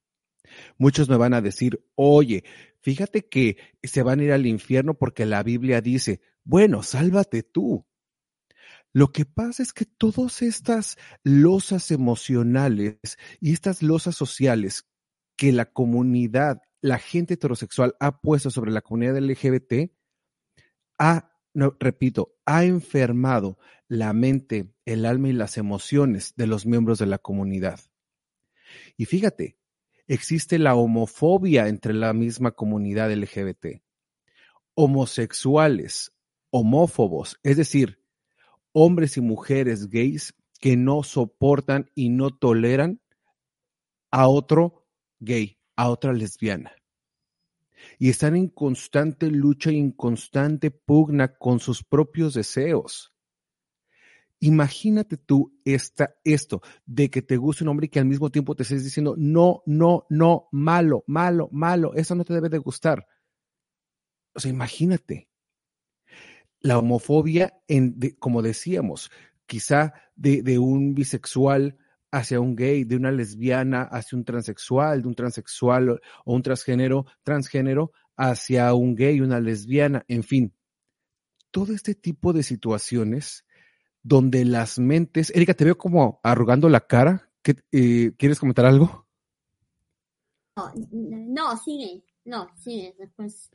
[0.78, 2.44] Muchos me van a decir, oye,
[2.82, 7.88] fíjate que se van a ir al infierno porque la Biblia dice, bueno, sálvate tú.
[8.94, 12.98] Lo que pasa es que todas estas losas emocionales
[13.40, 14.86] y estas losas sociales
[15.38, 19.92] que la comunidad, la gente heterosexual ha puesto sobre la comunidad LGBT,
[21.00, 21.32] ha,
[21.80, 27.18] repito, ha enfermado la mente, el alma y las emociones de los miembros de la
[27.18, 27.80] comunidad.
[28.98, 29.58] Y fíjate,
[30.08, 33.82] existe la homofobia entre la misma comunidad LGBT.
[34.74, 36.14] Homosexuales,
[36.52, 38.01] homófobos, es decir,
[38.74, 43.02] hombres y mujeres gays que no soportan y no toleran
[44.12, 44.86] a otro
[45.20, 46.74] gay, a otra lesbiana
[47.98, 53.14] y están en constante lucha y en constante pugna con sus propios deseos.
[54.40, 58.56] Imagínate tú esta, esto de que te guste un hombre y que al mismo tiempo
[58.56, 63.06] te estés diciendo no, no, no, malo, malo, malo, eso no te debe de gustar.
[64.34, 65.30] O sea, imagínate.
[66.62, 69.12] La homofobia, en, como decíamos,
[69.46, 71.78] quizá de, de un bisexual
[72.12, 77.06] hacia un gay, de una lesbiana hacia un transexual, de un transexual o un transgénero,
[77.24, 80.54] transgénero hacia un gay, una lesbiana, en fin.
[81.50, 83.46] Todo este tipo de situaciones
[84.04, 87.30] donde las mentes, Erika, te veo como arrugando la cara.
[87.72, 89.08] Eh, ¿Quieres comentar algo?
[90.56, 93.50] No, no, sigue, no, sigue, después.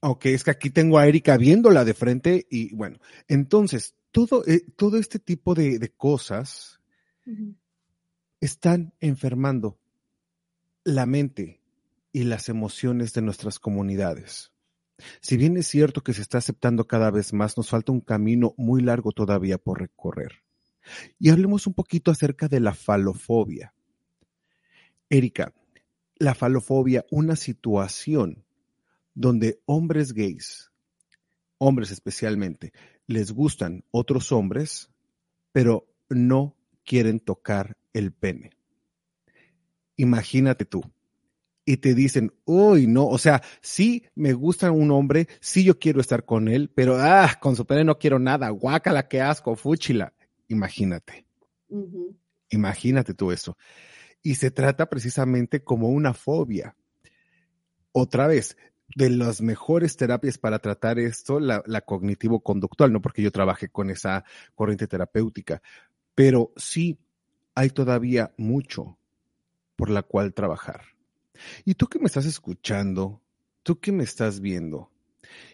[0.00, 4.64] Ok, es que aquí tengo a Erika viéndola de frente y bueno, entonces, todo, eh,
[4.76, 6.80] todo este tipo de, de cosas
[8.40, 9.78] están enfermando
[10.84, 11.60] la mente
[12.12, 14.52] y las emociones de nuestras comunidades.
[15.20, 18.54] Si bien es cierto que se está aceptando cada vez más, nos falta un camino
[18.56, 20.42] muy largo todavía por recorrer.
[21.18, 23.74] Y hablemos un poquito acerca de la falofobia.
[25.08, 25.52] Erika,
[26.16, 28.44] la falofobia, una situación
[29.14, 30.70] donde hombres gays,
[31.58, 32.72] hombres especialmente,
[33.06, 34.90] les gustan otros hombres,
[35.52, 38.50] pero no quieren tocar el pene.
[39.96, 40.82] Imagínate tú.
[41.64, 46.00] Y te dicen, uy, no, o sea, sí me gusta un hombre, sí yo quiero
[46.00, 50.12] estar con él, pero ah, con su pene no quiero nada, guácala, qué asco, fúchila.
[50.48, 51.26] Imagínate.
[52.48, 53.56] Imagínate tú eso.
[54.22, 56.76] Y se trata precisamente como una fobia.
[57.92, 58.56] Otra vez,
[58.94, 64.24] de las mejores terapias para tratar esto, la, cognitivo-conductual, no porque yo trabaje con esa
[64.54, 65.62] corriente terapéutica,
[66.14, 66.98] pero sí
[67.54, 68.98] hay todavía mucho
[69.76, 70.82] por la cual trabajar.
[71.64, 73.22] Y tú que me estás escuchando,
[73.62, 74.90] tú que me estás viendo,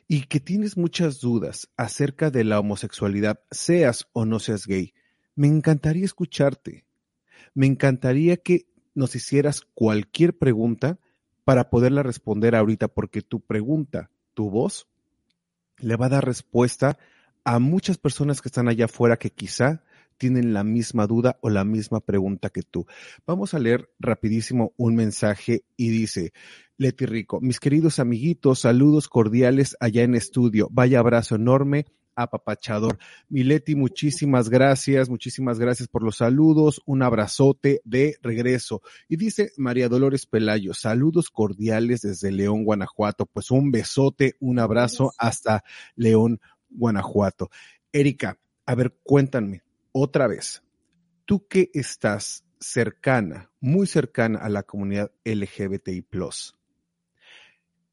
[0.09, 4.94] y que tienes muchas dudas acerca de la homosexualidad, seas o no seas gay,
[5.35, 6.87] me encantaría escucharte.
[7.55, 10.99] Me encantaría que nos hicieras cualquier pregunta
[11.46, 14.88] para poderla responder ahorita, porque tu pregunta, tu voz,
[15.78, 16.98] le va a dar respuesta
[17.44, 19.85] a muchas personas que están allá afuera que quizá
[20.18, 22.87] tienen la misma duda o la misma pregunta que tú.
[23.28, 26.32] Vamos a leer rapidísimo un mensaje y dice,
[26.78, 30.66] Leti Rico, mis queridos amiguitos, saludos cordiales allá en estudio.
[30.72, 32.98] Vaya abrazo enorme apapachador.
[33.29, 38.83] Mileti, muchísimas gracias, muchísimas gracias por los saludos, un abrazote de regreso.
[39.09, 43.26] Y dice María Dolores Pelayo, saludos cordiales desde León, Guanajuato.
[43.26, 45.62] Pues un besote, un abrazo hasta
[45.94, 47.50] León, Guanajuato.
[47.92, 50.62] Erika, a ver, cuéntame, otra vez,
[51.24, 56.07] tú que estás cercana, muy cercana a la comunidad LGBTI,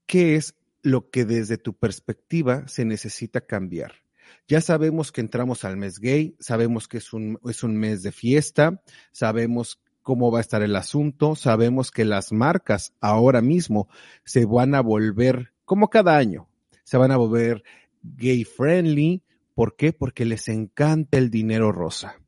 [0.06, 4.03] ¿qué es lo que desde tu perspectiva se necesita cambiar?
[4.48, 8.12] Ya sabemos que entramos al mes gay, sabemos que es un, es un mes de
[8.12, 8.82] fiesta,
[9.12, 13.88] sabemos cómo va a estar el asunto, sabemos que las marcas ahora mismo
[14.26, 16.50] se van a volver, como cada año,
[16.84, 17.64] se van a volver
[18.02, 19.24] gay friendly,
[19.56, 19.94] ¿Por qué?
[19.94, 22.20] Porque les encanta el dinero rosa.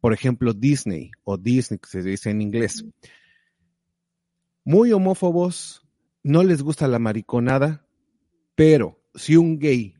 [0.00, 2.84] Por ejemplo, Disney o Disney, que se dice en inglés.
[4.64, 5.86] Muy homófobos,
[6.22, 7.86] no les gusta la mariconada,
[8.54, 9.94] pero si un gay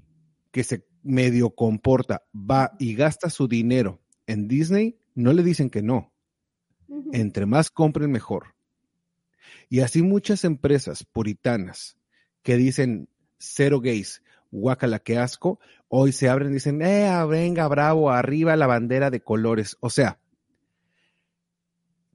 [0.51, 5.83] que se medio comporta va y gasta su dinero en Disney, no le dicen que
[5.83, 6.13] no.
[7.13, 8.55] Entre más compren, mejor.
[9.69, 11.97] Y así muchas empresas puritanas
[12.43, 13.09] que dicen
[13.39, 18.67] cero gays, guacala, qué asco, hoy se abren y dicen, eh, venga, bravo, arriba la
[18.67, 19.77] bandera de colores.
[19.81, 20.21] O sea,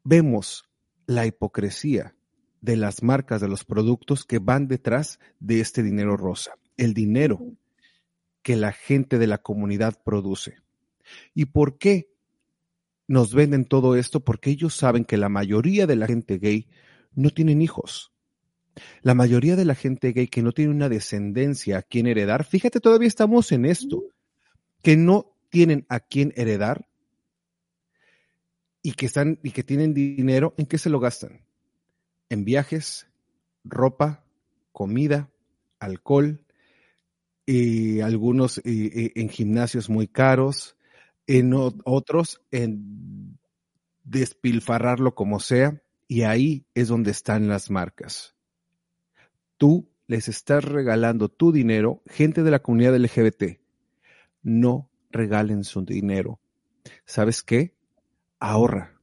[0.03, 0.69] vemos
[1.07, 2.15] la hipocresía
[2.61, 7.39] de las marcas, de los productos que van detrás de este dinero rosa, el dinero
[8.45, 10.57] que la gente de la comunidad produce.
[11.33, 12.11] ¿Y por qué
[13.07, 14.19] nos venden todo esto?
[14.19, 16.67] Porque ellos saben que la mayoría de la gente gay
[17.15, 18.13] no tienen hijos.
[19.01, 22.79] La mayoría de la gente gay que no tiene una descendencia a quien heredar, fíjate,
[22.79, 24.03] todavía estamos en esto,
[24.83, 26.87] que no tienen a quien heredar
[28.83, 31.41] y que están y que tienen dinero, ¿en qué se lo gastan?
[32.29, 33.07] En viajes,
[33.63, 34.23] ropa,
[34.71, 35.31] comida,
[35.79, 36.44] alcohol,
[37.45, 40.75] y algunos en gimnasios muy caros,
[41.27, 43.37] en otros en
[44.03, 48.35] despilfarrarlo como sea, y ahí es donde están las marcas
[49.57, 53.59] tú les estás regalando tu dinero, gente de la comunidad LGBT.
[54.43, 56.39] No regalen su dinero.
[57.05, 57.75] ¿Sabes qué?
[58.39, 58.99] Ahorra.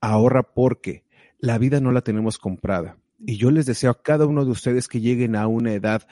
[0.00, 1.04] Ahorra porque
[1.38, 2.98] la vida no la tenemos comprada.
[3.20, 6.06] Y yo les deseo a cada uno de ustedes que lleguen a una edad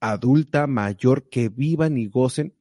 [0.00, 2.54] adulta, mayor, que vivan y gocen,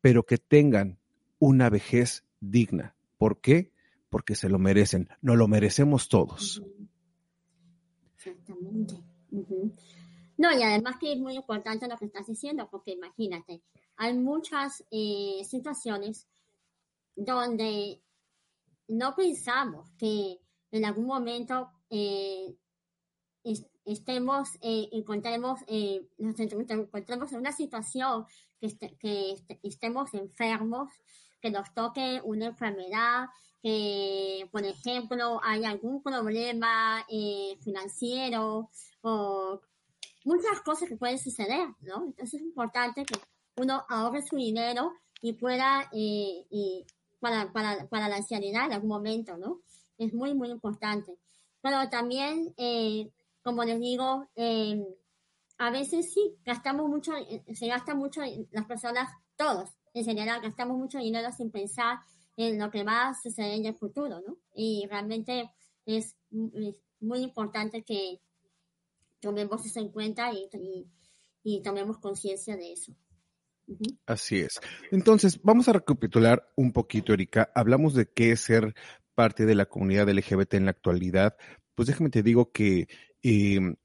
[0.00, 0.98] pero que tengan
[1.38, 2.94] una vejez digna.
[3.18, 3.72] ¿Por qué?
[4.08, 5.08] Porque se lo merecen.
[5.20, 6.62] No lo merecemos todos.
[8.16, 8.94] Exactamente.
[10.36, 13.62] No, y además que es muy importante lo que estás diciendo, porque imagínate,
[13.96, 16.26] hay muchas eh, situaciones
[17.14, 18.00] donde
[18.88, 20.38] no pensamos que
[20.72, 22.56] en algún momento eh,
[23.84, 25.60] estemos, eh, encontremos,
[26.18, 28.26] nos encontremos en una situación
[28.60, 30.90] que, que estemos enfermos,
[31.40, 33.28] que nos toque una enfermedad,
[33.62, 37.04] que, por ejemplo, hay algún problema
[37.62, 38.70] financiero,
[39.02, 39.60] o
[40.24, 42.04] muchas cosas que pueden suceder, ¿no?
[42.04, 43.18] Entonces es importante que
[43.56, 46.84] uno ahorre su dinero y pueda, eh,
[47.20, 49.60] para, para, para, la ancianidad en algún momento, ¿no?
[49.98, 51.18] Es muy, muy importante.
[51.60, 53.10] Pero también, eh,
[53.42, 54.82] como les digo, eh,
[55.58, 57.12] a veces sí, gastamos mucho,
[57.52, 61.98] se gasta mucho las personas, todos en general, gastamos mucho dinero sin pensar
[62.36, 64.38] en lo que va a suceder en el futuro, ¿no?
[64.54, 65.50] Y realmente
[65.84, 68.20] es muy importante que,
[69.20, 72.92] tomemos eso en cuenta y, tomemos conciencia de eso.
[74.06, 74.60] Así es.
[74.90, 77.52] Entonces, vamos a recapitular un poquito, Erika.
[77.54, 78.74] Hablamos de qué es ser
[79.14, 81.36] parte de la comunidad LGBT en la actualidad.
[81.74, 82.88] Pues déjame te digo que
[83.22, 83.76] em,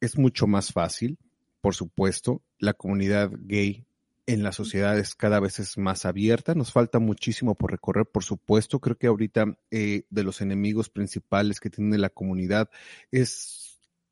[0.00, 1.18] es mucho más fácil,
[1.60, 2.42] por supuesto.
[2.58, 3.84] La comunidad gay
[4.26, 6.54] en la sociedad es cada vez es más abierta.
[6.54, 8.80] Nos falta muchísimo por recorrer, por supuesto.
[8.80, 12.70] Creo que ahorita eh, de los enemigos principales que tiene la comunidad
[13.10, 13.64] es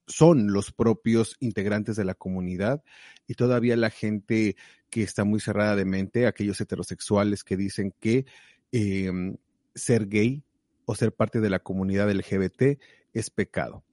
[0.06, 2.82] son los propios integrantes de la comunidad
[3.26, 4.56] y todavía la gente
[4.90, 8.26] que está muy cerrada de mente, aquellos heterosexuales que dicen que
[8.72, 9.36] em,
[9.74, 10.42] ser gay
[10.84, 12.78] o ser parte de la comunidad LGBT
[13.14, 13.84] es pecado.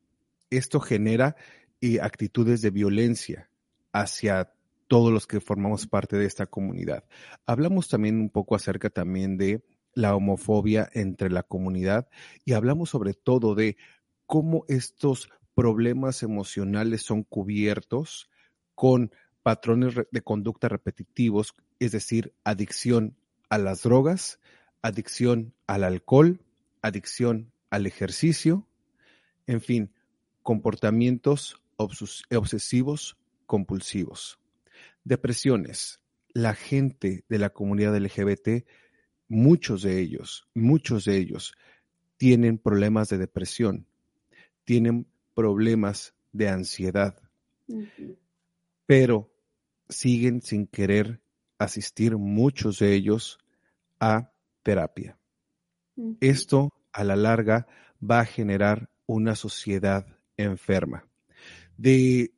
[0.49, 1.35] Esto genera
[1.81, 3.49] eh, actitudes de violencia
[3.91, 4.53] hacia
[4.87, 7.03] todos los que formamos parte de esta comunidad.
[7.45, 12.09] Hablamos también un poco acerca también de la homofobia entre la comunidad
[12.45, 13.77] y hablamos sobre todo de
[14.25, 18.29] cómo estos problemas emocionales son cubiertos
[18.75, 19.11] con
[19.43, 23.15] patrones de conducta repetitivos, es decir, adicción
[23.49, 24.39] a las drogas,
[24.81, 26.41] adicción al alcohol,
[26.81, 28.67] adicción al ejercicio,
[29.47, 29.91] en fin,
[30.43, 34.39] comportamientos obsesivos compulsivos.
[35.03, 35.99] Depresiones.
[36.33, 38.65] La gente de la comunidad LGBT,
[39.27, 41.53] muchos de ellos, muchos de ellos
[42.17, 43.87] tienen problemas de depresión,
[44.65, 47.19] tienen problemas de ansiedad,
[48.85, 49.31] pero
[49.87, 51.21] siguen sin querer
[51.57, 53.39] asistir muchos de ellos
[53.99, 54.31] a
[54.61, 55.17] terapia.
[56.19, 57.67] Esto a la larga
[57.99, 61.05] va a generar una sociedad enferma.
[61.77, 62.31] De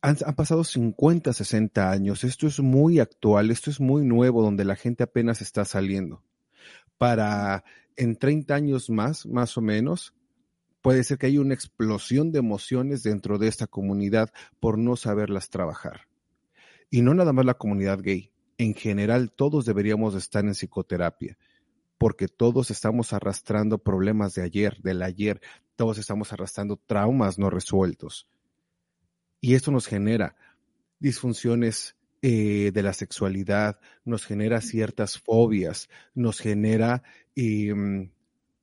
[0.00, 2.24] han, pasado 50, 60 años.
[2.24, 6.22] Esto es muy actual, esto es muy nuevo, donde la gente apenas está saliendo.
[6.98, 7.64] Para
[7.96, 10.14] en 30 años más, más o menos,
[10.80, 15.50] puede ser que haya una explosión de emociones dentro de esta comunidad por no saberlas
[15.50, 16.02] trabajar.
[16.90, 18.30] Y no nada más la comunidad gay.
[18.56, 21.36] En general, todos deberíamos estar en psicoterapia
[21.98, 25.40] porque todos estamos arrastrando problemas de ayer, del ayer,
[25.76, 28.28] todos estamos arrastrando traumas no resueltos.
[29.40, 30.36] Y esto nos genera
[30.98, 37.02] disfunciones eh, de la sexualidad, nos genera ciertas fobias, nos genera
[37.36, 38.10] em,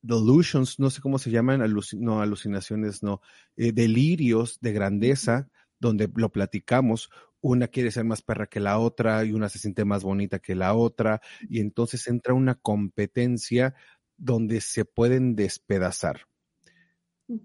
[0.02, 1.62] delusions, no sé cómo se llaman,
[1.92, 3.20] no alucinaciones, no,
[3.56, 7.10] eh, delirios de grandeza, donde lo platicamos,
[7.42, 10.54] una quiere ser más perra que la otra y una se siente más bonita que
[10.54, 13.74] la otra, y entonces entra una competencia
[14.16, 16.22] donde se pueden despedazar.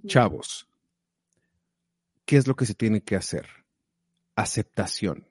[0.05, 0.69] Chavos,
[2.25, 3.47] ¿qué es lo que se tiene que hacer?
[4.35, 5.27] Aceptación.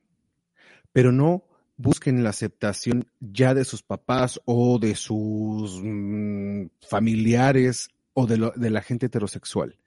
[0.92, 1.44] Pero no
[1.76, 8.70] busquen la aceptación ya de sus papás o de sus mm, familiares o de, de
[8.70, 9.78] la gente heterosexual.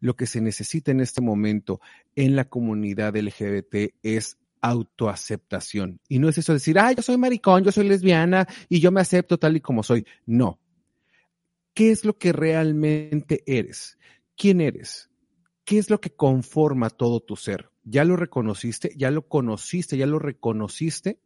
[0.00, 1.80] Lo que se necesita en este momento
[2.14, 6.00] en la comunidad LGBT es autoaceptación.
[6.08, 8.90] Y no es eso de decir, ah, yo soy maricón, yo soy lesbiana y yo
[8.90, 10.06] me acepto tal y como soy.
[10.26, 10.58] No.
[11.72, 13.98] ¿Qué es lo que realmente eres?
[14.36, 15.10] ¿Quién eres?
[15.64, 17.70] ¿Qué es lo que conforma todo tu ser?
[17.84, 18.92] ¿Ya lo reconociste?
[18.96, 19.96] ¿Ya lo conociste?
[19.96, 21.20] ¿Ya lo reconociste?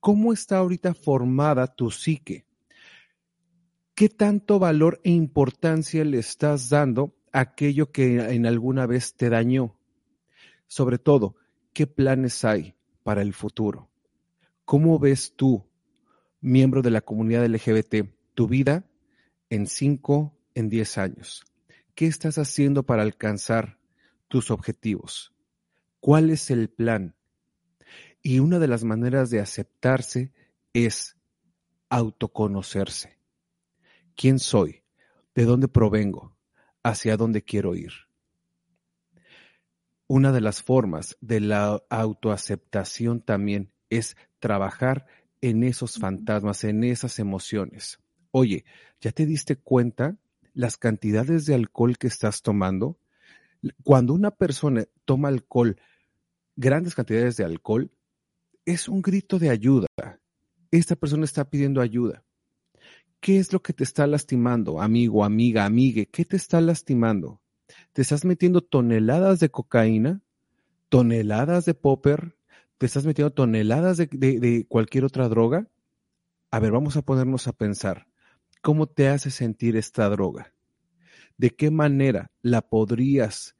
[0.00, 2.44] ¿Cómo está ahorita formada tu psique?
[3.94, 9.78] ¿Qué tanto valor e importancia le estás dando aquello que en alguna vez te dañó?
[10.66, 11.36] Sobre todo,
[11.72, 13.90] ¿qué planes hay para el futuro?
[14.64, 15.64] ¿Cómo ves tú,
[16.40, 18.84] miembro de la comunidad LGBT, tu vida
[19.50, 21.44] en 5, en 10 años?
[21.94, 23.78] ¿Qué estás haciendo para alcanzar
[24.28, 25.32] tus objetivos?
[26.00, 27.16] ¿Cuál es el plan?
[28.22, 30.32] Y una de las maneras de aceptarse
[30.72, 31.16] es
[31.88, 33.18] autoconocerse.
[34.14, 34.82] ¿Quién soy?
[35.34, 36.37] ¿De dónde provengo?
[36.88, 37.92] ¿Hacia dónde quiero ir?
[40.06, 45.04] Una de las formas de la autoaceptación también es trabajar
[45.42, 47.98] en esos fantasmas, en esas emociones.
[48.30, 48.64] Oye,
[49.02, 50.16] ¿ya te diste cuenta
[50.54, 52.98] las cantidades de alcohol que estás tomando.
[53.84, 55.78] Cuando una persona toma alcohol,
[56.56, 57.92] grandes cantidades de alcohol,
[58.64, 59.88] es un grito de ayuda.
[60.70, 62.24] Esta persona está pidiendo ayuda.
[63.20, 66.06] ¿Qué es lo que te está lastimando, amigo, amiga, amigue?
[66.06, 67.40] ¿Qué te está lastimando?
[67.92, 70.22] ¿Te estás metiendo toneladas de cocaína?
[70.88, 72.36] ¿Toneladas de popper?
[72.78, 75.68] ¿Te estás metiendo toneladas de, de cualquier otra droga?
[76.50, 78.06] A ver, vamos a ponernos a pensar.
[78.62, 80.54] ¿Cómo te hace sentir esta droga?
[81.36, 83.56] ¿De qué manera la podrías,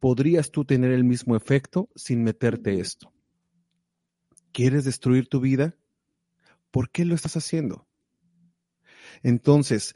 [0.00, 3.12] podrías tú tener el mismo efecto sin meterte esto?
[4.52, 5.76] ¿Quieres destruir tu vida?
[6.70, 7.86] ¿Por qué lo estás haciendo?
[9.22, 9.94] Entonces,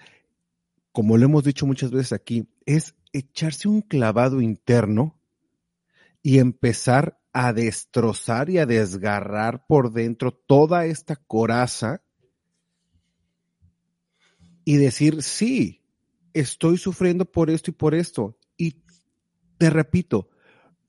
[0.93, 5.18] como lo hemos dicho muchas veces aquí, es echarse un clavado interno
[6.22, 12.03] y empezar a destrozar y a desgarrar por dentro toda esta coraza
[14.64, 15.83] y decir, sí,
[16.33, 18.39] estoy sufriendo por esto y por esto.
[18.57, 18.83] Y
[19.59, 20.29] te repito,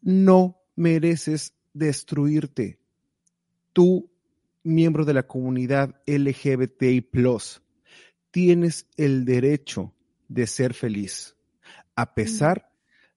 [0.01, 2.79] no mereces destruirte.
[3.73, 4.09] Tú,
[4.63, 7.01] miembro de la comunidad LGBTI,
[8.37, 9.95] tienes el derecho
[10.27, 11.35] de ser feliz,
[11.95, 12.71] a pesar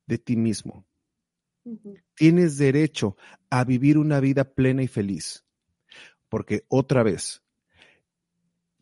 [0.07, 0.87] de ti mismo.
[2.15, 3.19] Tienes derecho
[3.51, 5.45] a vivir una vida plena y feliz.
[6.31, 7.43] Porque otra vez,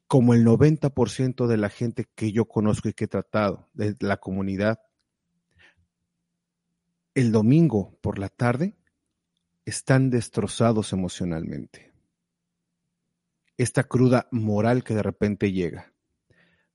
[0.07, 4.18] como el 90% de la gente que yo conozco y que he tratado de la
[4.18, 4.78] comunidad,
[7.16, 8.76] el domingo por la tarde
[9.64, 11.93] están destrozados emocionalmente.
[13.57, 15.93] Esta cruda moral que de repente llega,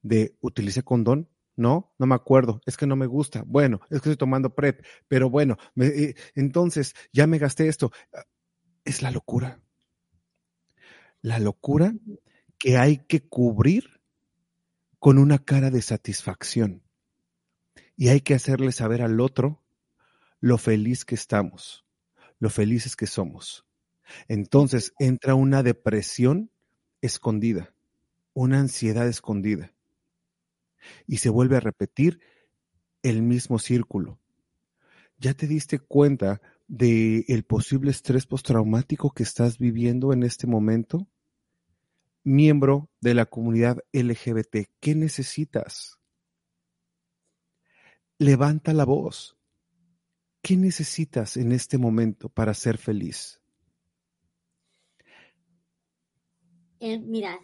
[0.04, 4.10] de utilicé condón, no, no me acuerdo, es que no me gusta, bueno, es que
[4.10, 7.92] estoy tomando PrEP, pero bueno, eh, entonces ya me gasté esto.
[8.86, 9.60] Es la locura.
[11.22, 11.94] La locura
[12.58, 14.02] que hay que cubrir
[15.00, 16.82] con una cara de satisfacción.
[17.96, 19.62] Y hay que hacerle saber al otro
[20.40, 21.86] lo feliz que estamos,
[22.40, 23.66] lo felices que somos.
[24.28, 26.52] Entonces entra una depresión
[27.02, 27.76] escondida,
[28.34, 29.73] una ansiedad escondida.
[31.08, 32.20] Y se vuelve a repetir
[33.02, 34.20] el mismo círculo.
[35.18, 41.08] ¿Ya te diste cuenta de el posible estrés postraumático que estás viviendo en este momento?
[42.24, 46.00] miembro de la comunidad LGBT, ¿qué necesitas?
[48.18, 49.38] Levanta la voz.
[50.42, 53.42] ¿Qué necesitas en este momento para ser feliz?
[56.80, 57.40] Eh, mira,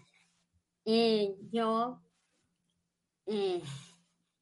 [0.83, 2.01] eh, yo,
[3.29, 3.61] eh,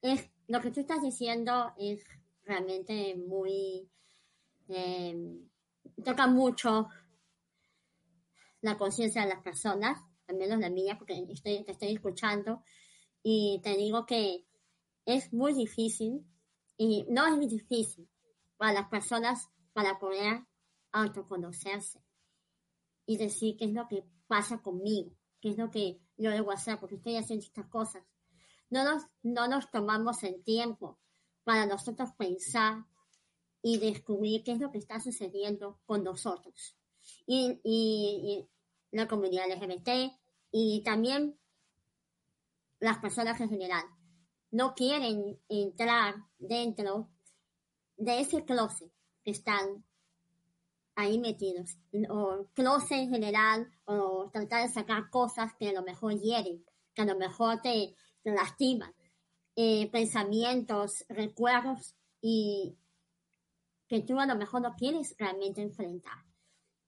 [0.02, 2.04] es, lo que tú estás diciendo es
[2.44, 3.90] realmente muy,
[6.04, 6.88] toca mucho
[8.62, 12.64] la conciencia de las personas al menos la mía, porque estoy, te estoy escuchando,
[13.24, 14.46] y te digo que
[15.06, 16.26] es muy difícil,
[16.78, 18.08] y no es muy difícil
[18.58, 20.46] para las personas para poder
[20.92, 22.04] autoconocerse
[23.06, 26.80] y decir qué es lo que pasa conmigo, qué es lo que yo debo hacer,
[26.80, 28.04] porque estoy haciendo estas cosas.
[28.70, 31.00] No nos, no nos tomamos el tiempo
[31.44, 32.86] para nosotros pensar
[33.62, 36.76] y descubrir qué es lo que está sucediendo con nosotros.
[37.26, 38.48] Y, y,
[38.92, 40.14] la comunidad LGBT
[40.52, 41.38] y también
[42.80, 43.84] las personas en general
[44.50, 47.10] no quieren entrar dentro
[47.98, 48.90] de ese closet
[49.24, 49.84] que están
[50.96, 51.78] ahí metidos,
[52.10, 57.02] o closet en general, o tratar de sacar cosas que a lo mejor hieren, que
[57.02, 57.94] a lo mejor te,
[58.34, 58.94] lastiman,
[59.56, 62.78] eh, pensamientos, recuerdos y
[63.88, 66.26] que tú a lo mejor no quieres realmente enfrentar.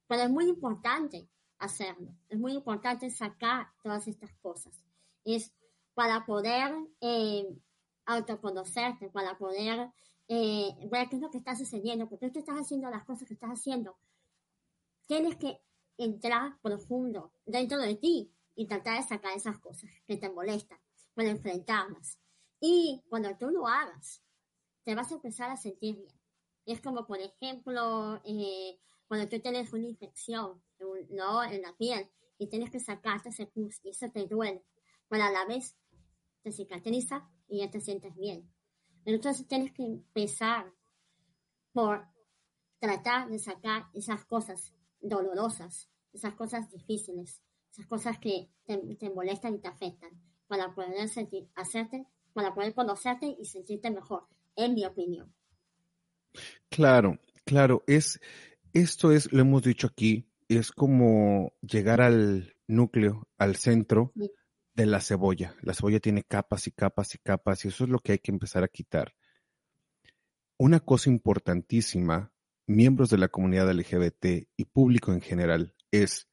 [0.07, 1.29] Pero es muy importante
[1.59, 2.15] hacerlo.
[2.27, 4.83] Es muy importante sacar todas estas cosas.
[5.23, 5.53] Es
[5.93, 7.45] para poder eh,
[8.05, 9.91] autoconocerte, para poder
[10.27, 13.33] eh, ver qué es lo que está sucediendo, porque tú estás haciendo las cosas que
[13.33, 13.97] estás haciendo.
[15.07, 15.59] Tienes que
[15.97, 20.79] entrar profundo dentro de ti y tratar de sacar esas cosas que te molestan,
[21.13, 22.19] para enfrentarlas.
[22.59, 24.23] Y cuando tú lo hagas,
[24.83, 26.19] te vas a empezar a sentir bien.
[26.65, 30.61] Es como, por ejemplo, eh, cuando tú tienes una infección
[31.09, 31.43] ¿no?
[31.43, 34.63] en la piel y tienes que sacarte ese pus y eso te duele,
[35.07, 35.77] pero a la vez
[36.43, 38.51] te cicatriza y ya te sientes bien.
[39.05, 40.71] Entonces tienes que empezar
[41.73, 42.07] por
[42.79, 47.41] tratar de sacar esas cosas dolorosas, esas cosas difíciles,
[47.71, 50.11] esas cosas que te, molestan y te afectan,
[50.49, 55.33] para poder sentir, hacerte, para poder conocerte y sentirte mejor, en mi opinión.
[56.69, 58.19] Claro, claro, es,
[58.73, 64.11] esto es, lo hemos dicho aquí, es como llegar al núcleo, al centro
[64.73, 65.55] de la cebolla.
[65.61, 68.31] La cebolla tiene capas y capas y capas y eso es lo que hay que
[68.31, 69.15] empezar a quitar.
[70.57, 72.33] Una cosa importantísima,
[72.65, 76.27] miembros de la comunidad LGBT y público en general, es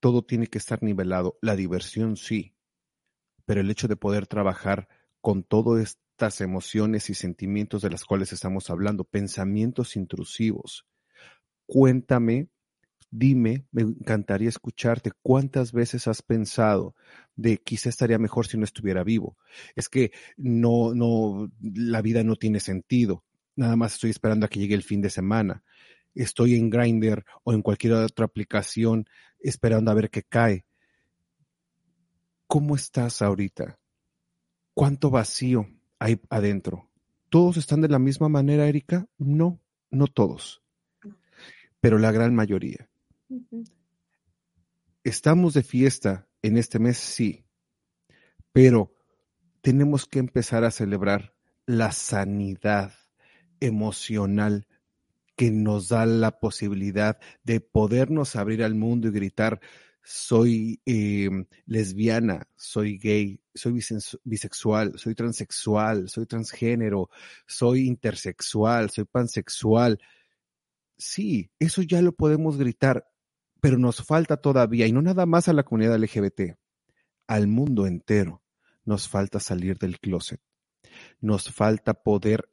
[0.00, 1.38] todo tiene que estar nivelado.
[1.40, 2.53] La diversión sí,
[3.44, 4.88] pero el hecho de poder trabajar
[5.20, 10.86] con todas estas emociones y sentimientos de las cuales estamos hablando, pensamientos intrusivos,
[11.66, 12.48] Cuéntame,
[13.10, 16.94] dime, me encantaría escucharte, ¿cuántas veces has pensado
[17.36, 19.38] de quizá estaría mejor si no estuviera vivo?
[19.74, 23.24] Es que no, no, la vida no tiene sentido.
[23.56, 25.62] Nada más estoy esperando a que llegue el fin de semana.
[26.14, 29.06] Estoy en Grindr o en cualquier otra aplicación
[29.40, 30.64] esperando a ver qué cae.
[32.46, 33.78] ¿Cómo estás ahorita?
[34.74, 35.68] ¿Cuánto vacío
[35.98, 36.90] hay adentro?
[37.30, 39.06] ¿Todos están de la misma manera, Erika?
[39.18, 40.64] No, no todos
[41.84, 42.88] pero la gran mayoría.
[45.02, 47.44] Estamos de fiesta en este mes, sí,
[48.52, 48.94] pero
[49.60, 51.34] tenemos que empezar a celebrar
[51.66, 52.94] la sanidad
[53.60, 54.66] emocional
[55.36, 59.60] que nos da la posibilidad de podernos abrir al mundo y gritar,
[60.04, 61.30] soy eh,
[61.64, 63.80] lesbiana, soy gay, soy
[64.22, 67.08] bisexual, soy transexual, soy transgénero,
[67.46, 69.98] soy intersexual, soy pansexual,
[70.98, 73.08] sí, eso ya lo podemos gritar,
[73.62, 76.58] pero nos falta todavía, y no nada más a la comunidad LGBT,
[77.26, 78.42] al mundo entero,
[78.84, 80.40] nos falta salir del closet.
[81.20, 82.46] Nos falta poder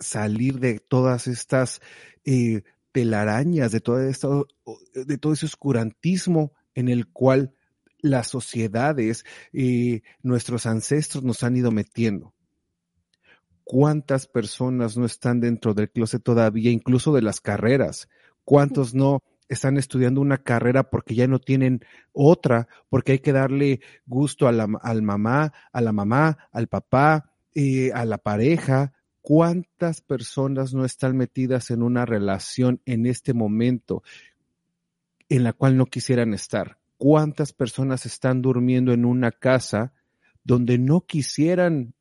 [0.00, 1.80] salir de todas estas
[2.24, 2.62] eh,
[2.92, 4.48] telarañas de todo, esto,
[4.94, 7.54] de todo ese oscurantismo en el cual
[8.00, 12.34] las sociedades y nuestros ancestros nos han ido metiendo.
[13.64, 18.08] ¿Cuántas personas no están dentro del closet todavía, incluso de las carreras?
[18.44, 23.80] ¿Cuántos no están estudiando una carrera porque ya no tienen otra, porque hay que darle
[24.04, 27.30] gusto al mamá, a la mamá, al papá,
[27.94, 28.92] a la pareja?
[29.20, 34.02] ¿Cuántas personas no están metidas en una relación en este momento
[35.28, 36.78] en la cual no quisieran estar?
[36.96, 39.92] ¿Cuántas personas están durmiendo en una casa
[40.44, 41.94] donde no quisieran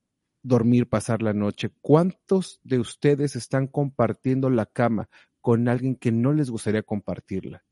[0.43, 1.71] dormir, pasar la noche?
[1.81, 5.09] ¿Cuántos de ustedes están compartiendo la cama
[5.39, 7.63] con alguien que no les gustaría compartirla?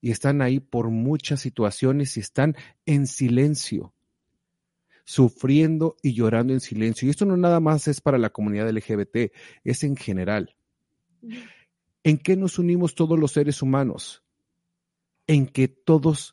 [0.00, 3.92] Y están ahí por muchas situaciones y están en silencio
[5.06, 7.06] sufriendo y llorando en silencio.
[7.06, 9.32] Y esto no nada más es para la comunidad LGBT,
[9.64, 10.56] es en general.
[12.02, 14.22] ¿En qué nos unimos todos los seres humanos?
[15.26, 16.32] En que todos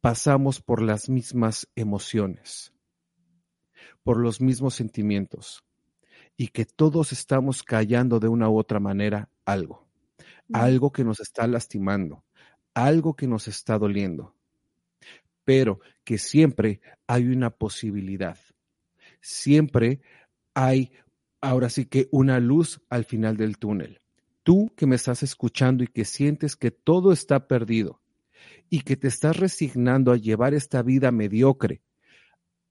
[0.00, 2.72] pasamos por las mismas emociones,
[4.02, 5.62] por los mismos sentimientos,
[6.36, 9.88] y que todos estamos callando de una u otra manera algo,
[10.52, 12.24] algo que nos está lastimando,
[12.74, 14.34] algo que nos está doliendo
[15.50, 18.38] pero que siempre hay una posibilidad.
[19.20, 20.00] Siempre
[20.54, 20.92] hay,
[21.40, 24.00] ahora sí que una luz al final del túnel.
[24.44, 27.99] Tú que me estás escuchando y que sientes que todo está perdido
[28.68, 31.82] y que te estás resignando a llevar esta vida mediocre.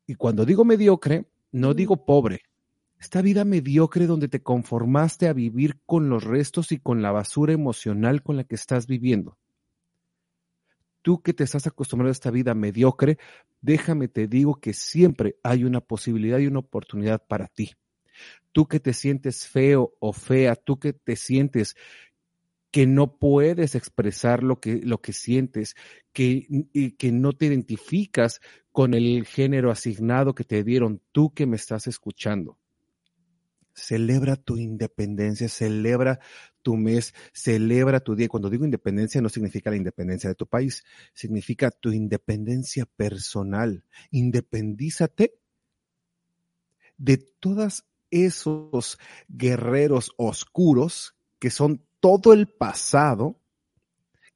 [0.08, 2.42] Y cuando digo mediocre, no digo pobre.
[3.00, 7.54] Esta vida mediocre donde te conformaste a vivir con los restos y con la basura
[7.54, 9.38] emocional con la que estás viviendo
[11.02, 13.18] tú que te estás acostumbrado a esta vida mediocre,
[13.62, 17.74] déjame te digo que siempre hay una posibilidad y una oportunidad para ti.
[18.52, 21.76] Tú que te sientes feo o fea, tú que te sientes
[22.72, 25.76] que no puedes expresar lo que, lo que sientes,
[26.14, 26.48] que,
[26.98, 28.42] que no te identificas
[28.72, 32.58] con el género asignado que te dieron, tú que me estás escuchando.
[33.74, 36.20] Celebra tu independencia, celebra
[36.62, 38.28] tu mes, celebra tu día.
[38.28, 43.84] Cuando digo independencia no significa la independencia de tu país, significa tu independencia personal.
[44.12, 45.40] Independízate
[46.98, 53.40] de todos esos guerreros oscuros que son todo el pasado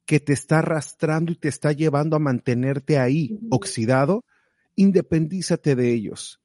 [0.06, 4.24] que te está arrastrando y te está llevando a mantenerte ahí, oxidado,
[4.76, 6.40] independízate de ellos.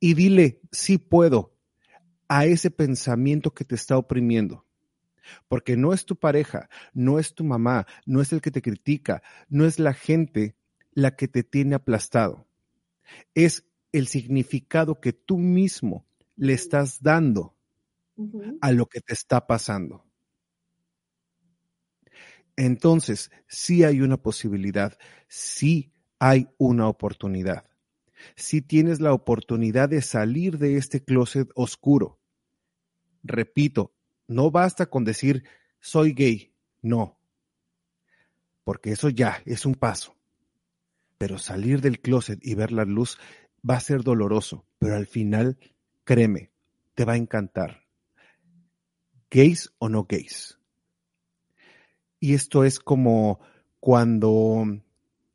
[0.00, 1.54] Y dile, sí puedo,
[2.28, 4.66] a ese pensamiento que te está oprimiendo.
[5.48, 9.22] Porque no es tu pareja, no es tu mamá, no es el que te critica,
[9.48, 10.56] no es la gente
[10.92, 12.46] la que te tiene aplastado.
[13.34, 16.06] Es el significado que tú mismo
[16.36, 17.56] le estás dando
[18.60, 20.03] a lo que te está pasando.
[22.56, 24.96] Entonces, sí hay una posibilidad,
[25.28, 27.64] sí hay una oportunidad
[28.36, 32.20] si tienes la oportunidad de salir de este closet oscuro.
[33.22, 33.94] Repito,
[34.26, 35.44] no basta con decir
[35.80, 37.18] soy gay, no,
[38.64, 40.16] porque eso ya es un paso.
[41.18, 43.18] Pero salir del closet y ver la luz
[43.68, 45.58] va a ser doloroso, pero al final,
[46.04, 46.50] créeme,
[46.94, 47.84] te va a encantar.
[49.30, 50.58] Gays o no gays.
[52.24, 53.38] Y esto es como
[53.80, 54.64] cuando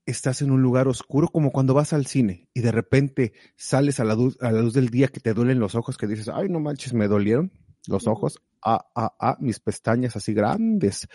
[0.07, 4.03] estás en un lugar oscuro, como cuando vas al cine y de repente sales a
[4.03, 6.49] la, luz, a la luz del día que te duelen los ojos, que dices, ay,
[6.49, 7.51] no manches, me dolieron
[7.85, 11.07] los ojos, ah, ah, ah, mis pestañas así grandes.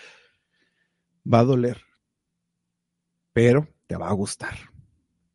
[1.27, 1.83] Va a doler,
[3.33, 4.55] pero te va a gustar.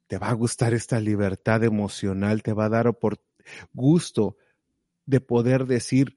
[0.07, 3.21] Te va a gustar esta libertad emocional, te va a dar por
[3.73, 4.37] gusto
[5.05, 6.15] de poder decir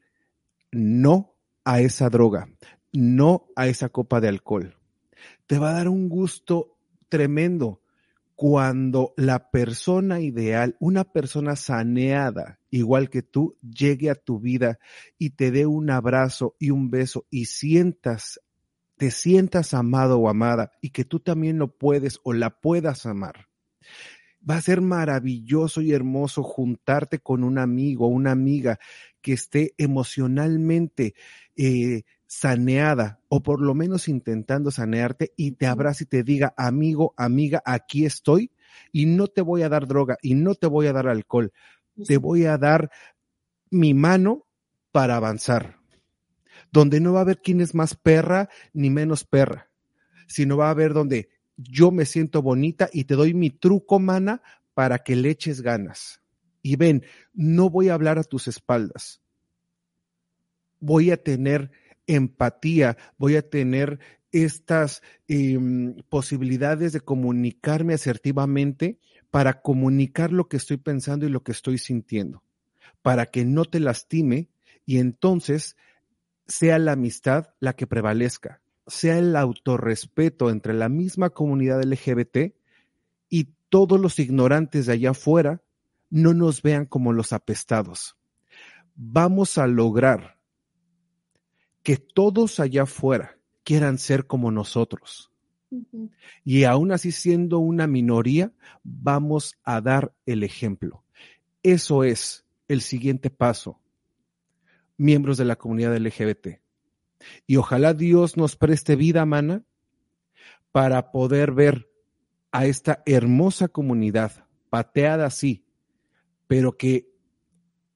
[0.71, 2.47] no a esa droga,
[2.93, 4.77] no a esa copa de alcohol.
[5.47, 6.79] Te va a dar un gusto
[7.09, 7.83] tremendo
[8.35, 14.79] cuando la persona ideal, una persona saneada, igual que tú, llegue a tu vida
[15.19, 18.41] y te dé un abrazo y un beso y sientas,
[18.97, 23.49] te sientas amado o amada y que tú también lo puedes o la puedas amar.
[24.49, 28.81] Va a ser maravilloso y hermoso juntarte con un amigo una amiga
[29.21, 31.15] que esté emocionalmente
[31.55, 32.03] eh,
[32.33, 37.63] saneada o por lo menos intentando sanearte y te abrace y te diga, amigo, amiga,
[37.67, 38.51] aquí estoy
[38.91, 41.53] y no te voy a dar droga y no te voy a dar alcohol,
[42.07, 42.91] te voy a dar
[43.71, 44.47] mi mano
[44.93, 45.77] para avanzar,
[46.73, 49.71] donde no va a haber quién es más perra ni menos perra,
[50.27, 51.29] sino va a haber donde
[51.59, 54.41] yo me siento bonita y te doy mi truco, mana,
[54.73, 56.23] para que le eches ganas.
[56.63, 57.05] Y ven,
[57.35, 59.21] no voy a hablar a tus espaldas.
[60.81, 61.71] Voy a tener
[62.07, 63.99] empatía, voy a tener
[64.33, 68.99] estas em, posibilidades de comunicarme asertivamente
[69.31, 72.43] para comunicar lo que estoy pensando y lo que estoy sintiendo,
[73.03, 74.49] para que no te lastime
[74.85, 75.77] y entonces
[76.47, 82.55] sea la amistad la que prevalezca, sea el autorrespeto entre la misma comunidad LGBT
[83.29, 85.63] y todos los ignorantes de allá afuera
[86.11, 88.17] no nos vean como los apestados.
[88.95, 90.42] Vamos a lograr
[91.83, 95.31] que todos allá afuera quieran ser como nosotros.
[96.45, 98.53] Y aún así siendo una minoría,
[98.83, 101.03] vamos a dar el ejemplo.
[101.63, 103.81] Eso es el siguiente paso,
[104.97, 106.61] miembros de la comunidad LGBT.
[107.47, 109.65] Y ojalá Dios nos preste vida, mana,
[110.73, 111.89] para poder ver
[112.51, 115.65] a esta hermosa comunidad pateada así,
[116.47, 117.09] pero que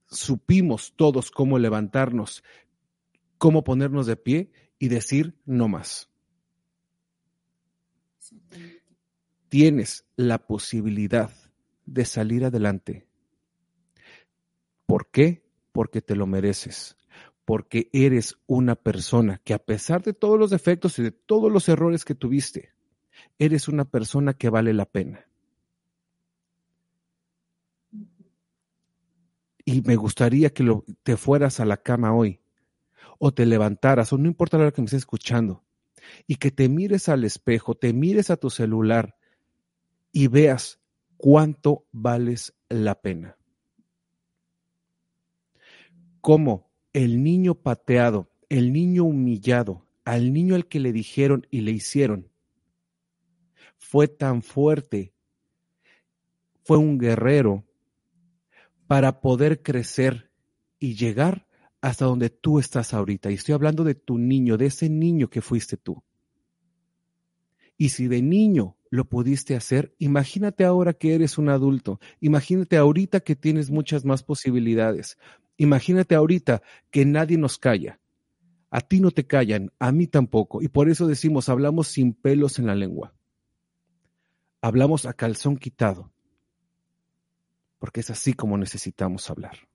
[0.08, 2.44] supimos todos cómo levantarnos,
[3.38, 6.10] cómo ponernos de pie y decir no más.
[9.48, 11.30] Tienes la posibilidad
[11.86, 13.06] de salir adelante.
[14.86, 15.44] ¿Por qué?
[15.72, 16.96] Porque te lo mereces.
[17.44, 21.68] Porque eres una persona que a pesar de todos los defectos y de todos los
[21.68, 22.70] errores que tuviste,
[23.38, 25.28] eres una persona que vale la pena.
[29.64, 32.40] Y me gustaría que lo, te fueras a la cama hoy
[33.18, 35.64] o te levantaras, o no importa la hora que me estés escuchando,
[36.26, 39.16] y que te mires al espejo, te mires a tu celular
[40.12, 40.80] y veas
[41.16, 43.36] cuánto vales la pena.
[46.20, 51.72] Como el niño pateado, el niño humillado, al niño al que le dijeron y le
[51.72, 52.30] hicieron,
[53.76, 55.12] fue tan fuerte,
[56.64, 57.64] fue un guerrero
[58.86, 60.30] para poder crecer
[60.78, 61.45] y llegar
[61.86, 63.30] hasta donde tú estás ahorita.
[63.30, 66.02] Y estoy hablando de tu niño, de ese niño que fuiste tú.
[67.78, 72.00] Y si de niño lo pudiste hacer, imagínate ahora que eres un adulto.
[72.20, 75.16] Imagínate ahorita que tienes muchas más posibilidades.
[75.58, 76.60] Imagínate ahorita
[76.90, 78.00] que nadie nos calla.
[78.70, 80.62] A ti no te callan, a mí tampoco.
[80.62, 83.14] Y por eso decimos, hablamos sin pelos en la lengua.
[84.60, 86.12] Hablamos a calzón quitado.
[87.78, 89.65] Porque es así como necesitamos hablar.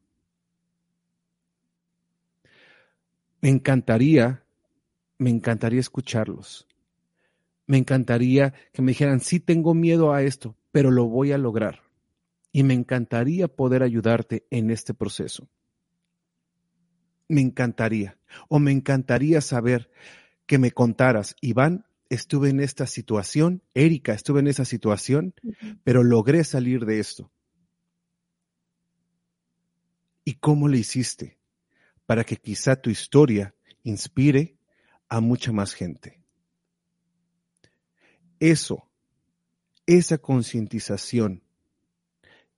[3.41, 4.45] Me encantaría,
[5.17, 6.67] me encantaría escucharlos.
[7.65, 11.81] Me encantaría que me dijeran, sí tengo miedo a esto, pero lo voy a lograr.
[12.51, 15.49] Y me encantaría poder ayudarte en este proceso.
[17.27, 18.19] Me encantaría.
[18.47, 19.89] O me encantaría saber
[20.45, 25.33] que me contaras, Iván, estuve en esta situación, Erika, estuve en esa situación,
[25.83, 27.31] pero logré salir de esto.
[30.25, 31.40] ¿Y cómo le hiciste?
[32.12, 34.57] Para que quizá tu historia inspire
[35.07, 36.20] a mucha más gente.
[38.38, 38.91] Eso,
[39.86, 41.41] esa concientización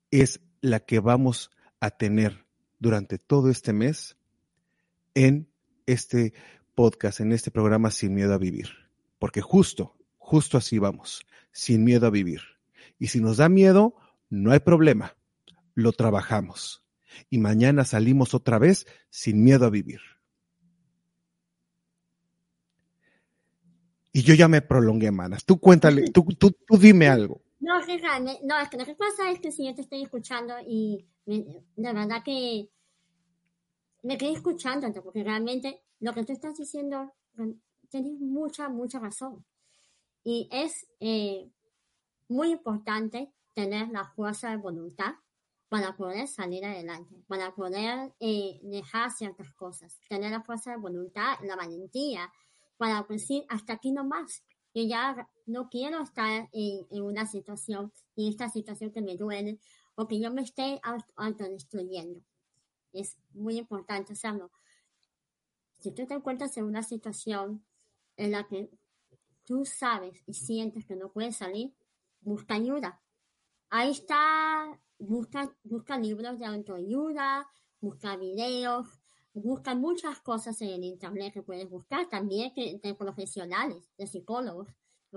[0.10, 2.48] es la que vamos a tener
[2.80, 4.18] durante todo este mes
[5.14, 5.48] en
[5.86, 6.34] este
[6.74, 8.70] podcast, en este programa Sin Miedo a Vivir.
[9.20, 12.42] Porque justo, justo así vamos, sin miedo a vivir.
[12.98, 13.94] Y si nos da miedo,
[14.32, 15.16] no hay problema,
[15.76, 16.83] lo trabajamos
[17.30, 20.02] y mañana salimos otra vez sin miedo a vivir.
[24.12, 25.44] Y yo ya me prolongué, manas.
[25.44, 27.42] Tú cuéntale, tú, tú, tú dime algo.
[27.60, 27.98] No, que
[28.44, 31.64] no, es que lo que pasa es que si yo te estoy escuchando y de
[31.76, 32.70] verdad que
[34.04, 37.14] me quedé escuchando, porque realmente lo que tú estás diciendo,
[37.90, 39.46] tienes mucha, mucha razón.
[40.24, 41.50] Y es eh,
[42.28, 45.14] muy importante tener la fuerza de voluntad
[45.74, 51.40] para poder salir adelante, para poder eh, dejar ciertas cosas, tener la fuerza de voluntad,
[51.42, 52.32] la valentía,
[52.78, 54.44] para decir hasta aquí no más.
[54.76, 59.60] Yo ya no quiero estar en, una situación, en esta situación que me duele,
[59.96, 60.80] o que yo me esté
[61.16, 62.22] autodestruyendo.
[62.92, 64.52] Es muy importante hacerlo.
[65.80, 67.66] Si tú te encuentras en una situación
[68.16, 68.70] en la que
[69.44, 71.74] tú sabes y sientes que no puedes salir,
[72.22, 73.02] busca ayuda.
[73.72, 77.48] Ahí está busca, busca libros de autoayuda,
[77.80, 78.88] busca videos,
[79.34, 84.70] busca muchas cosas en el internet que puedes buscar, también de profesionales, de psicólogos.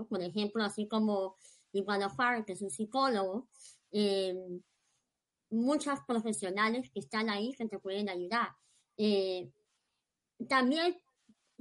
[0.08, 1.36] Por ejemplo, así como
[2.16, 3.48] Farr, que es un psicólogo,
[3.92, 4.34] eh,
[5.50, 8.56] muchos profesionales que están ahí que te pueden ayudar.
[8.96, 9.50] Eh,
[10.48, 11.00] también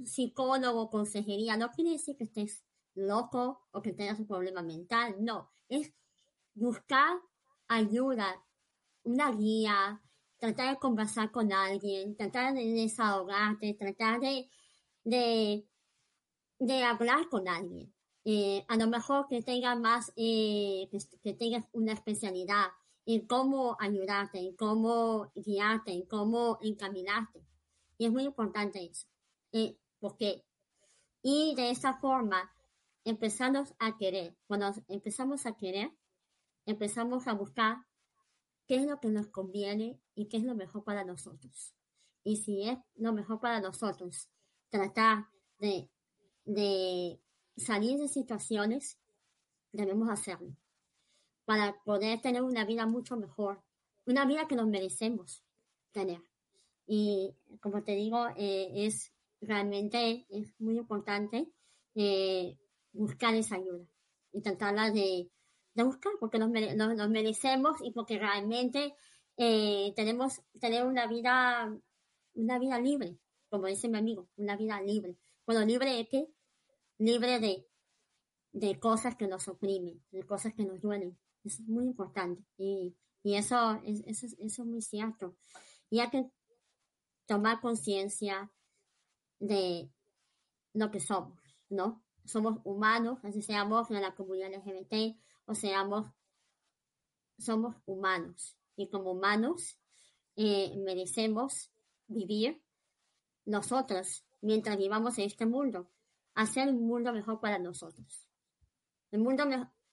[0.04, 2.64] psicólogo, consejería, no quiere decir que estés
[2.94, 5.92] loco o que tengas un problema mental, no, es
[6.54, 7.18] buscar
[7.68, 8.42] ayuda,
[9.04, 10.02] una guía,
[10.38, 14.48] tratar de conversar con alguien, tratar de desahogarte, tratar de
[15.06, 15.64] de,
[16.58, 17.94] de hablar con alguien.
[18.24, 22.66] Eh, a lo mejor que tengas más, eh, que, que tengas una especialidad
[23.06, 27.46] en cómo ayudarte, en cómo guiarte, en cómo encaminarte.
[27.98, 29.06] Y es muy importante eso.
[29.52, 30.44] Eh, porque,
[31.22, 32.52] y de esa forma,
[33.04, 34.36] empezamos a querer.
[34.48, 35.92] Cuando empezamos a querer,
[36.66, 37.78] empezamos a buscar
[38.66, 41.74] qué es lo que nos conviene y qué es lo mejor para nosotros.
[42.24, 44.28] Y si es lo mejor para nosotros,
[44.68, 45.26] tratar
[45.58, 45.88] de,
[46.44, 47.20] de
[47.56, 48.98] salir de situaciones,
[49.72, 50.56] debemos hacerlo
[51.44, 53.62] para poder tener una vida mucho mejor,
[54.04, 55.44] una vida que nos merecemos
[55.92, 56.20] tener.
[56.86, 61.48] Y como te digo, eh, es realmente es muy importante
[61.94, 62.58] eh,
[62.92, 63.86] buscar esa ayuda
[64.32, 65.30] y tratarla de,
[65.76, 68.96] de buscar porque nos, merecemos y porque realmente
[69.36, 71.76] eh, tenemos tener una vida
[72.34, 73.18] una vida libre
[73.50, 75.16] como dice mi amigo una vida libre.
[75.46, 76.28] Bueno libre de qué
[76.98, 77.68] libre de
[78.52, 81.18] de cosas que nos oprimen de cosas que nos duelen.
[81.44, 85.36] Es muy importante y, y eso, es, eso, eso es muy cierto.
[85.90, 86.30] Y hay que
[87.26, 88.50] tomar conciencia
[89.38, 89.90] de
[90.72, 95.16] lo que somos no somos humanos, así seamos en la comunidad LGBT
[95.46, 96.12] o seamos,
[97.38, 98.56] somos humanos.
[98.76, 99.78] Y como humanos
[100.36, 101.70] eh, merecemos
[102.06, 102.62] vivir
[103.46, 105.90] nosotros mientras vivamos en este mundo,
[106.34, 108.28] hacer un mundo mejor para nosotros.
[109.10, 109.44] El mundo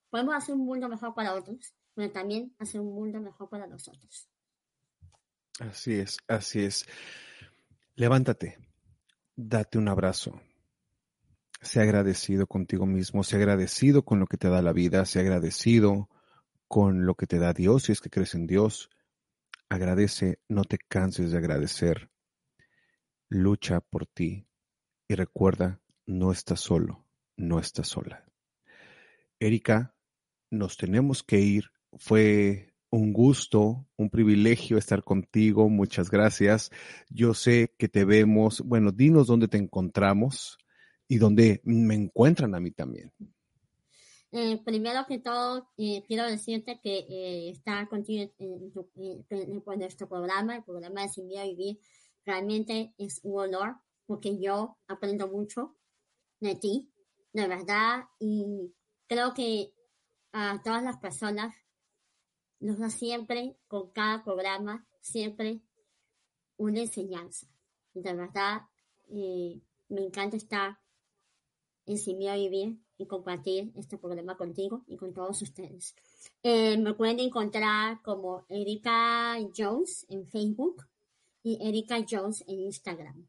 [0.10, 4.30] podemos hacer un mundo mejor para otros, pero también hacer un mundo mejor para nosotros.
[5.60, 6.86] Así es, así es.
[7.96, 8.58] Levántate,
[9.36, 10.42] date un abrazo,
[11.64, 16.10] Sea agradecido contigo mismo, sea agradecido con lo que te da la vida, sea agradecido
[16.68, 18.90] con lo que te da Dios, si es que crees en Dios.
[19.70, 22.12] Agradece, no te canses de agradecer.
[23.30, 24.46] Lucha por ti
[25.08, 27.06] y recuerda, no estás solo,
[27.38, 28.26] no estás sola.
[29.40, 29.96] Erika,
[30.52, 31.72] nos tenemos que ir.
[31.94, 35.70] Fue un gusto, un privilegio estar contigo.
[35.70, 36.72] Muchas gracias.
[37.10, 38.62] Yo sé que te vemos.
[38.62, 40.60] Bueno, dinos dónde te encontramos
[41.08, 43.12] y donde me encuentran a mí también.
[44.36, 50.64] Eh, primero que todo, eh, quiero decirte que eh, estar contigo en, nuestro programa, el
[50.64, 51.80] programa de Sin Miedo Vivir,
[52.26, 53.76] realmente es un honor
[54.08, 55.78] porque yo aprendo mucho
[56.40, 56.92] de ti,
[57.32, 58.74] de verdad, y
[59.08, 59.72] creo que
[60.32, 61.54] a todas las personas
[62.60, 65.62] nos da siempre, con cada programa, siempre
[66.58, 67.46] una enseñanza.
[67.94, 68.64] De verdad,
[69.10, 70.80] me encanta estar
[71.86, 75.96] enseñé a vivir y compartir este programa contigo y con todos ustedes.
[76.44, 80.86] Eh, me pueden encontrar como Erika Jones en Facebook
[81.44, 83.28] y Erika Jones en Instagram.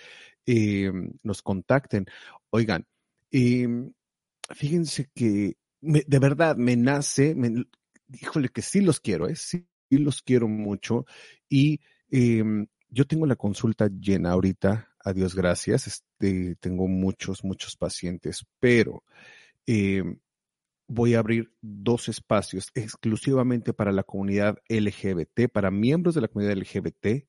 [0.47, 0.91] eh,
[1.21, 2.07] nos contacten.
[2.49, 2.87] Oigan,
[3.31, 3.67] eh,
[4.55, 7.65] fíjense que de verdad me nace, me,
[8.13, 9.35] híjole que sí los quiero, ¿eh?
[9.35, 11.05] sí, los quiero mucho
[11.47, 17.75] y em, yo tengo la consulta llena ahorita, a Dios gracias, este, tengo muchos, muchos
[17.77, 19.03] pacientes, pero
[19.65, 20.19] em,
[20.87, 26.57] voy a abrir dos espacios exclusivamente para la comunidad LGBT, para miembros de la comunidad
[26.57, 27.27] LGBT.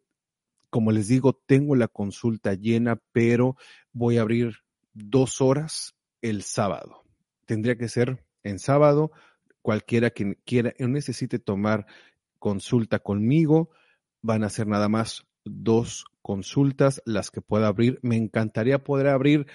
[0.69, 3.55] Como les digo, tengo la consulta llena, pero
[3.93, 4.57] voy a abrir
[4.93, 7.08] dos horas el sábado
[7.49, 9.11] tendría que ser en sábado.
[9.63, 11.87] Cualquiera que quiera necesite tomar
[12.37, 13.71] consulta conmigo,
[14.21, 17.97] van a ser nada más dos consultas las que pueda abrir.
[18.03, 19.47] Me encantaría poder abrir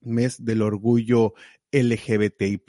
[0.00, 1.34] mes del orgullo
[1.70, 2.62] LGBTI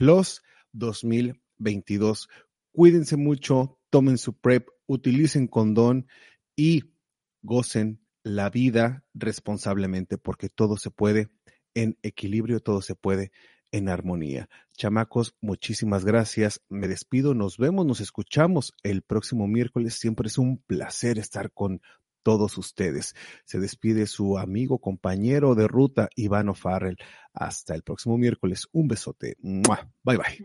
[0.72, 2.28] 2022.
[2.72, 6.08] Cuídense mucho, tomen su PrEP, utilicen condón
[6.56, 6.82] y
[7.42, 11.28] gocen la vida responsablemente porque todo se puede
[11.74, 13.30] en equilibrio, todo se puede
[13.70, 14.48] en armonía.
[14.76, 16.60] Chamacos, muchísimas gracias.
[16.68, 19.94] Me despido, nos vemos, nos escuchamos el próximo miércoles.
[19.94, 21.80] Siempre es un placer estar con
[22.24, 23.14] todos ustedes.
[23.44, 26.96] Se despide su amigo, compañero de ruta, Ivano Farrell.
[27.32, 28.66] Hasta el próximo miércoles.
[28.72, 29.36] Un besote.
[29.40, 30.44] Bye bye.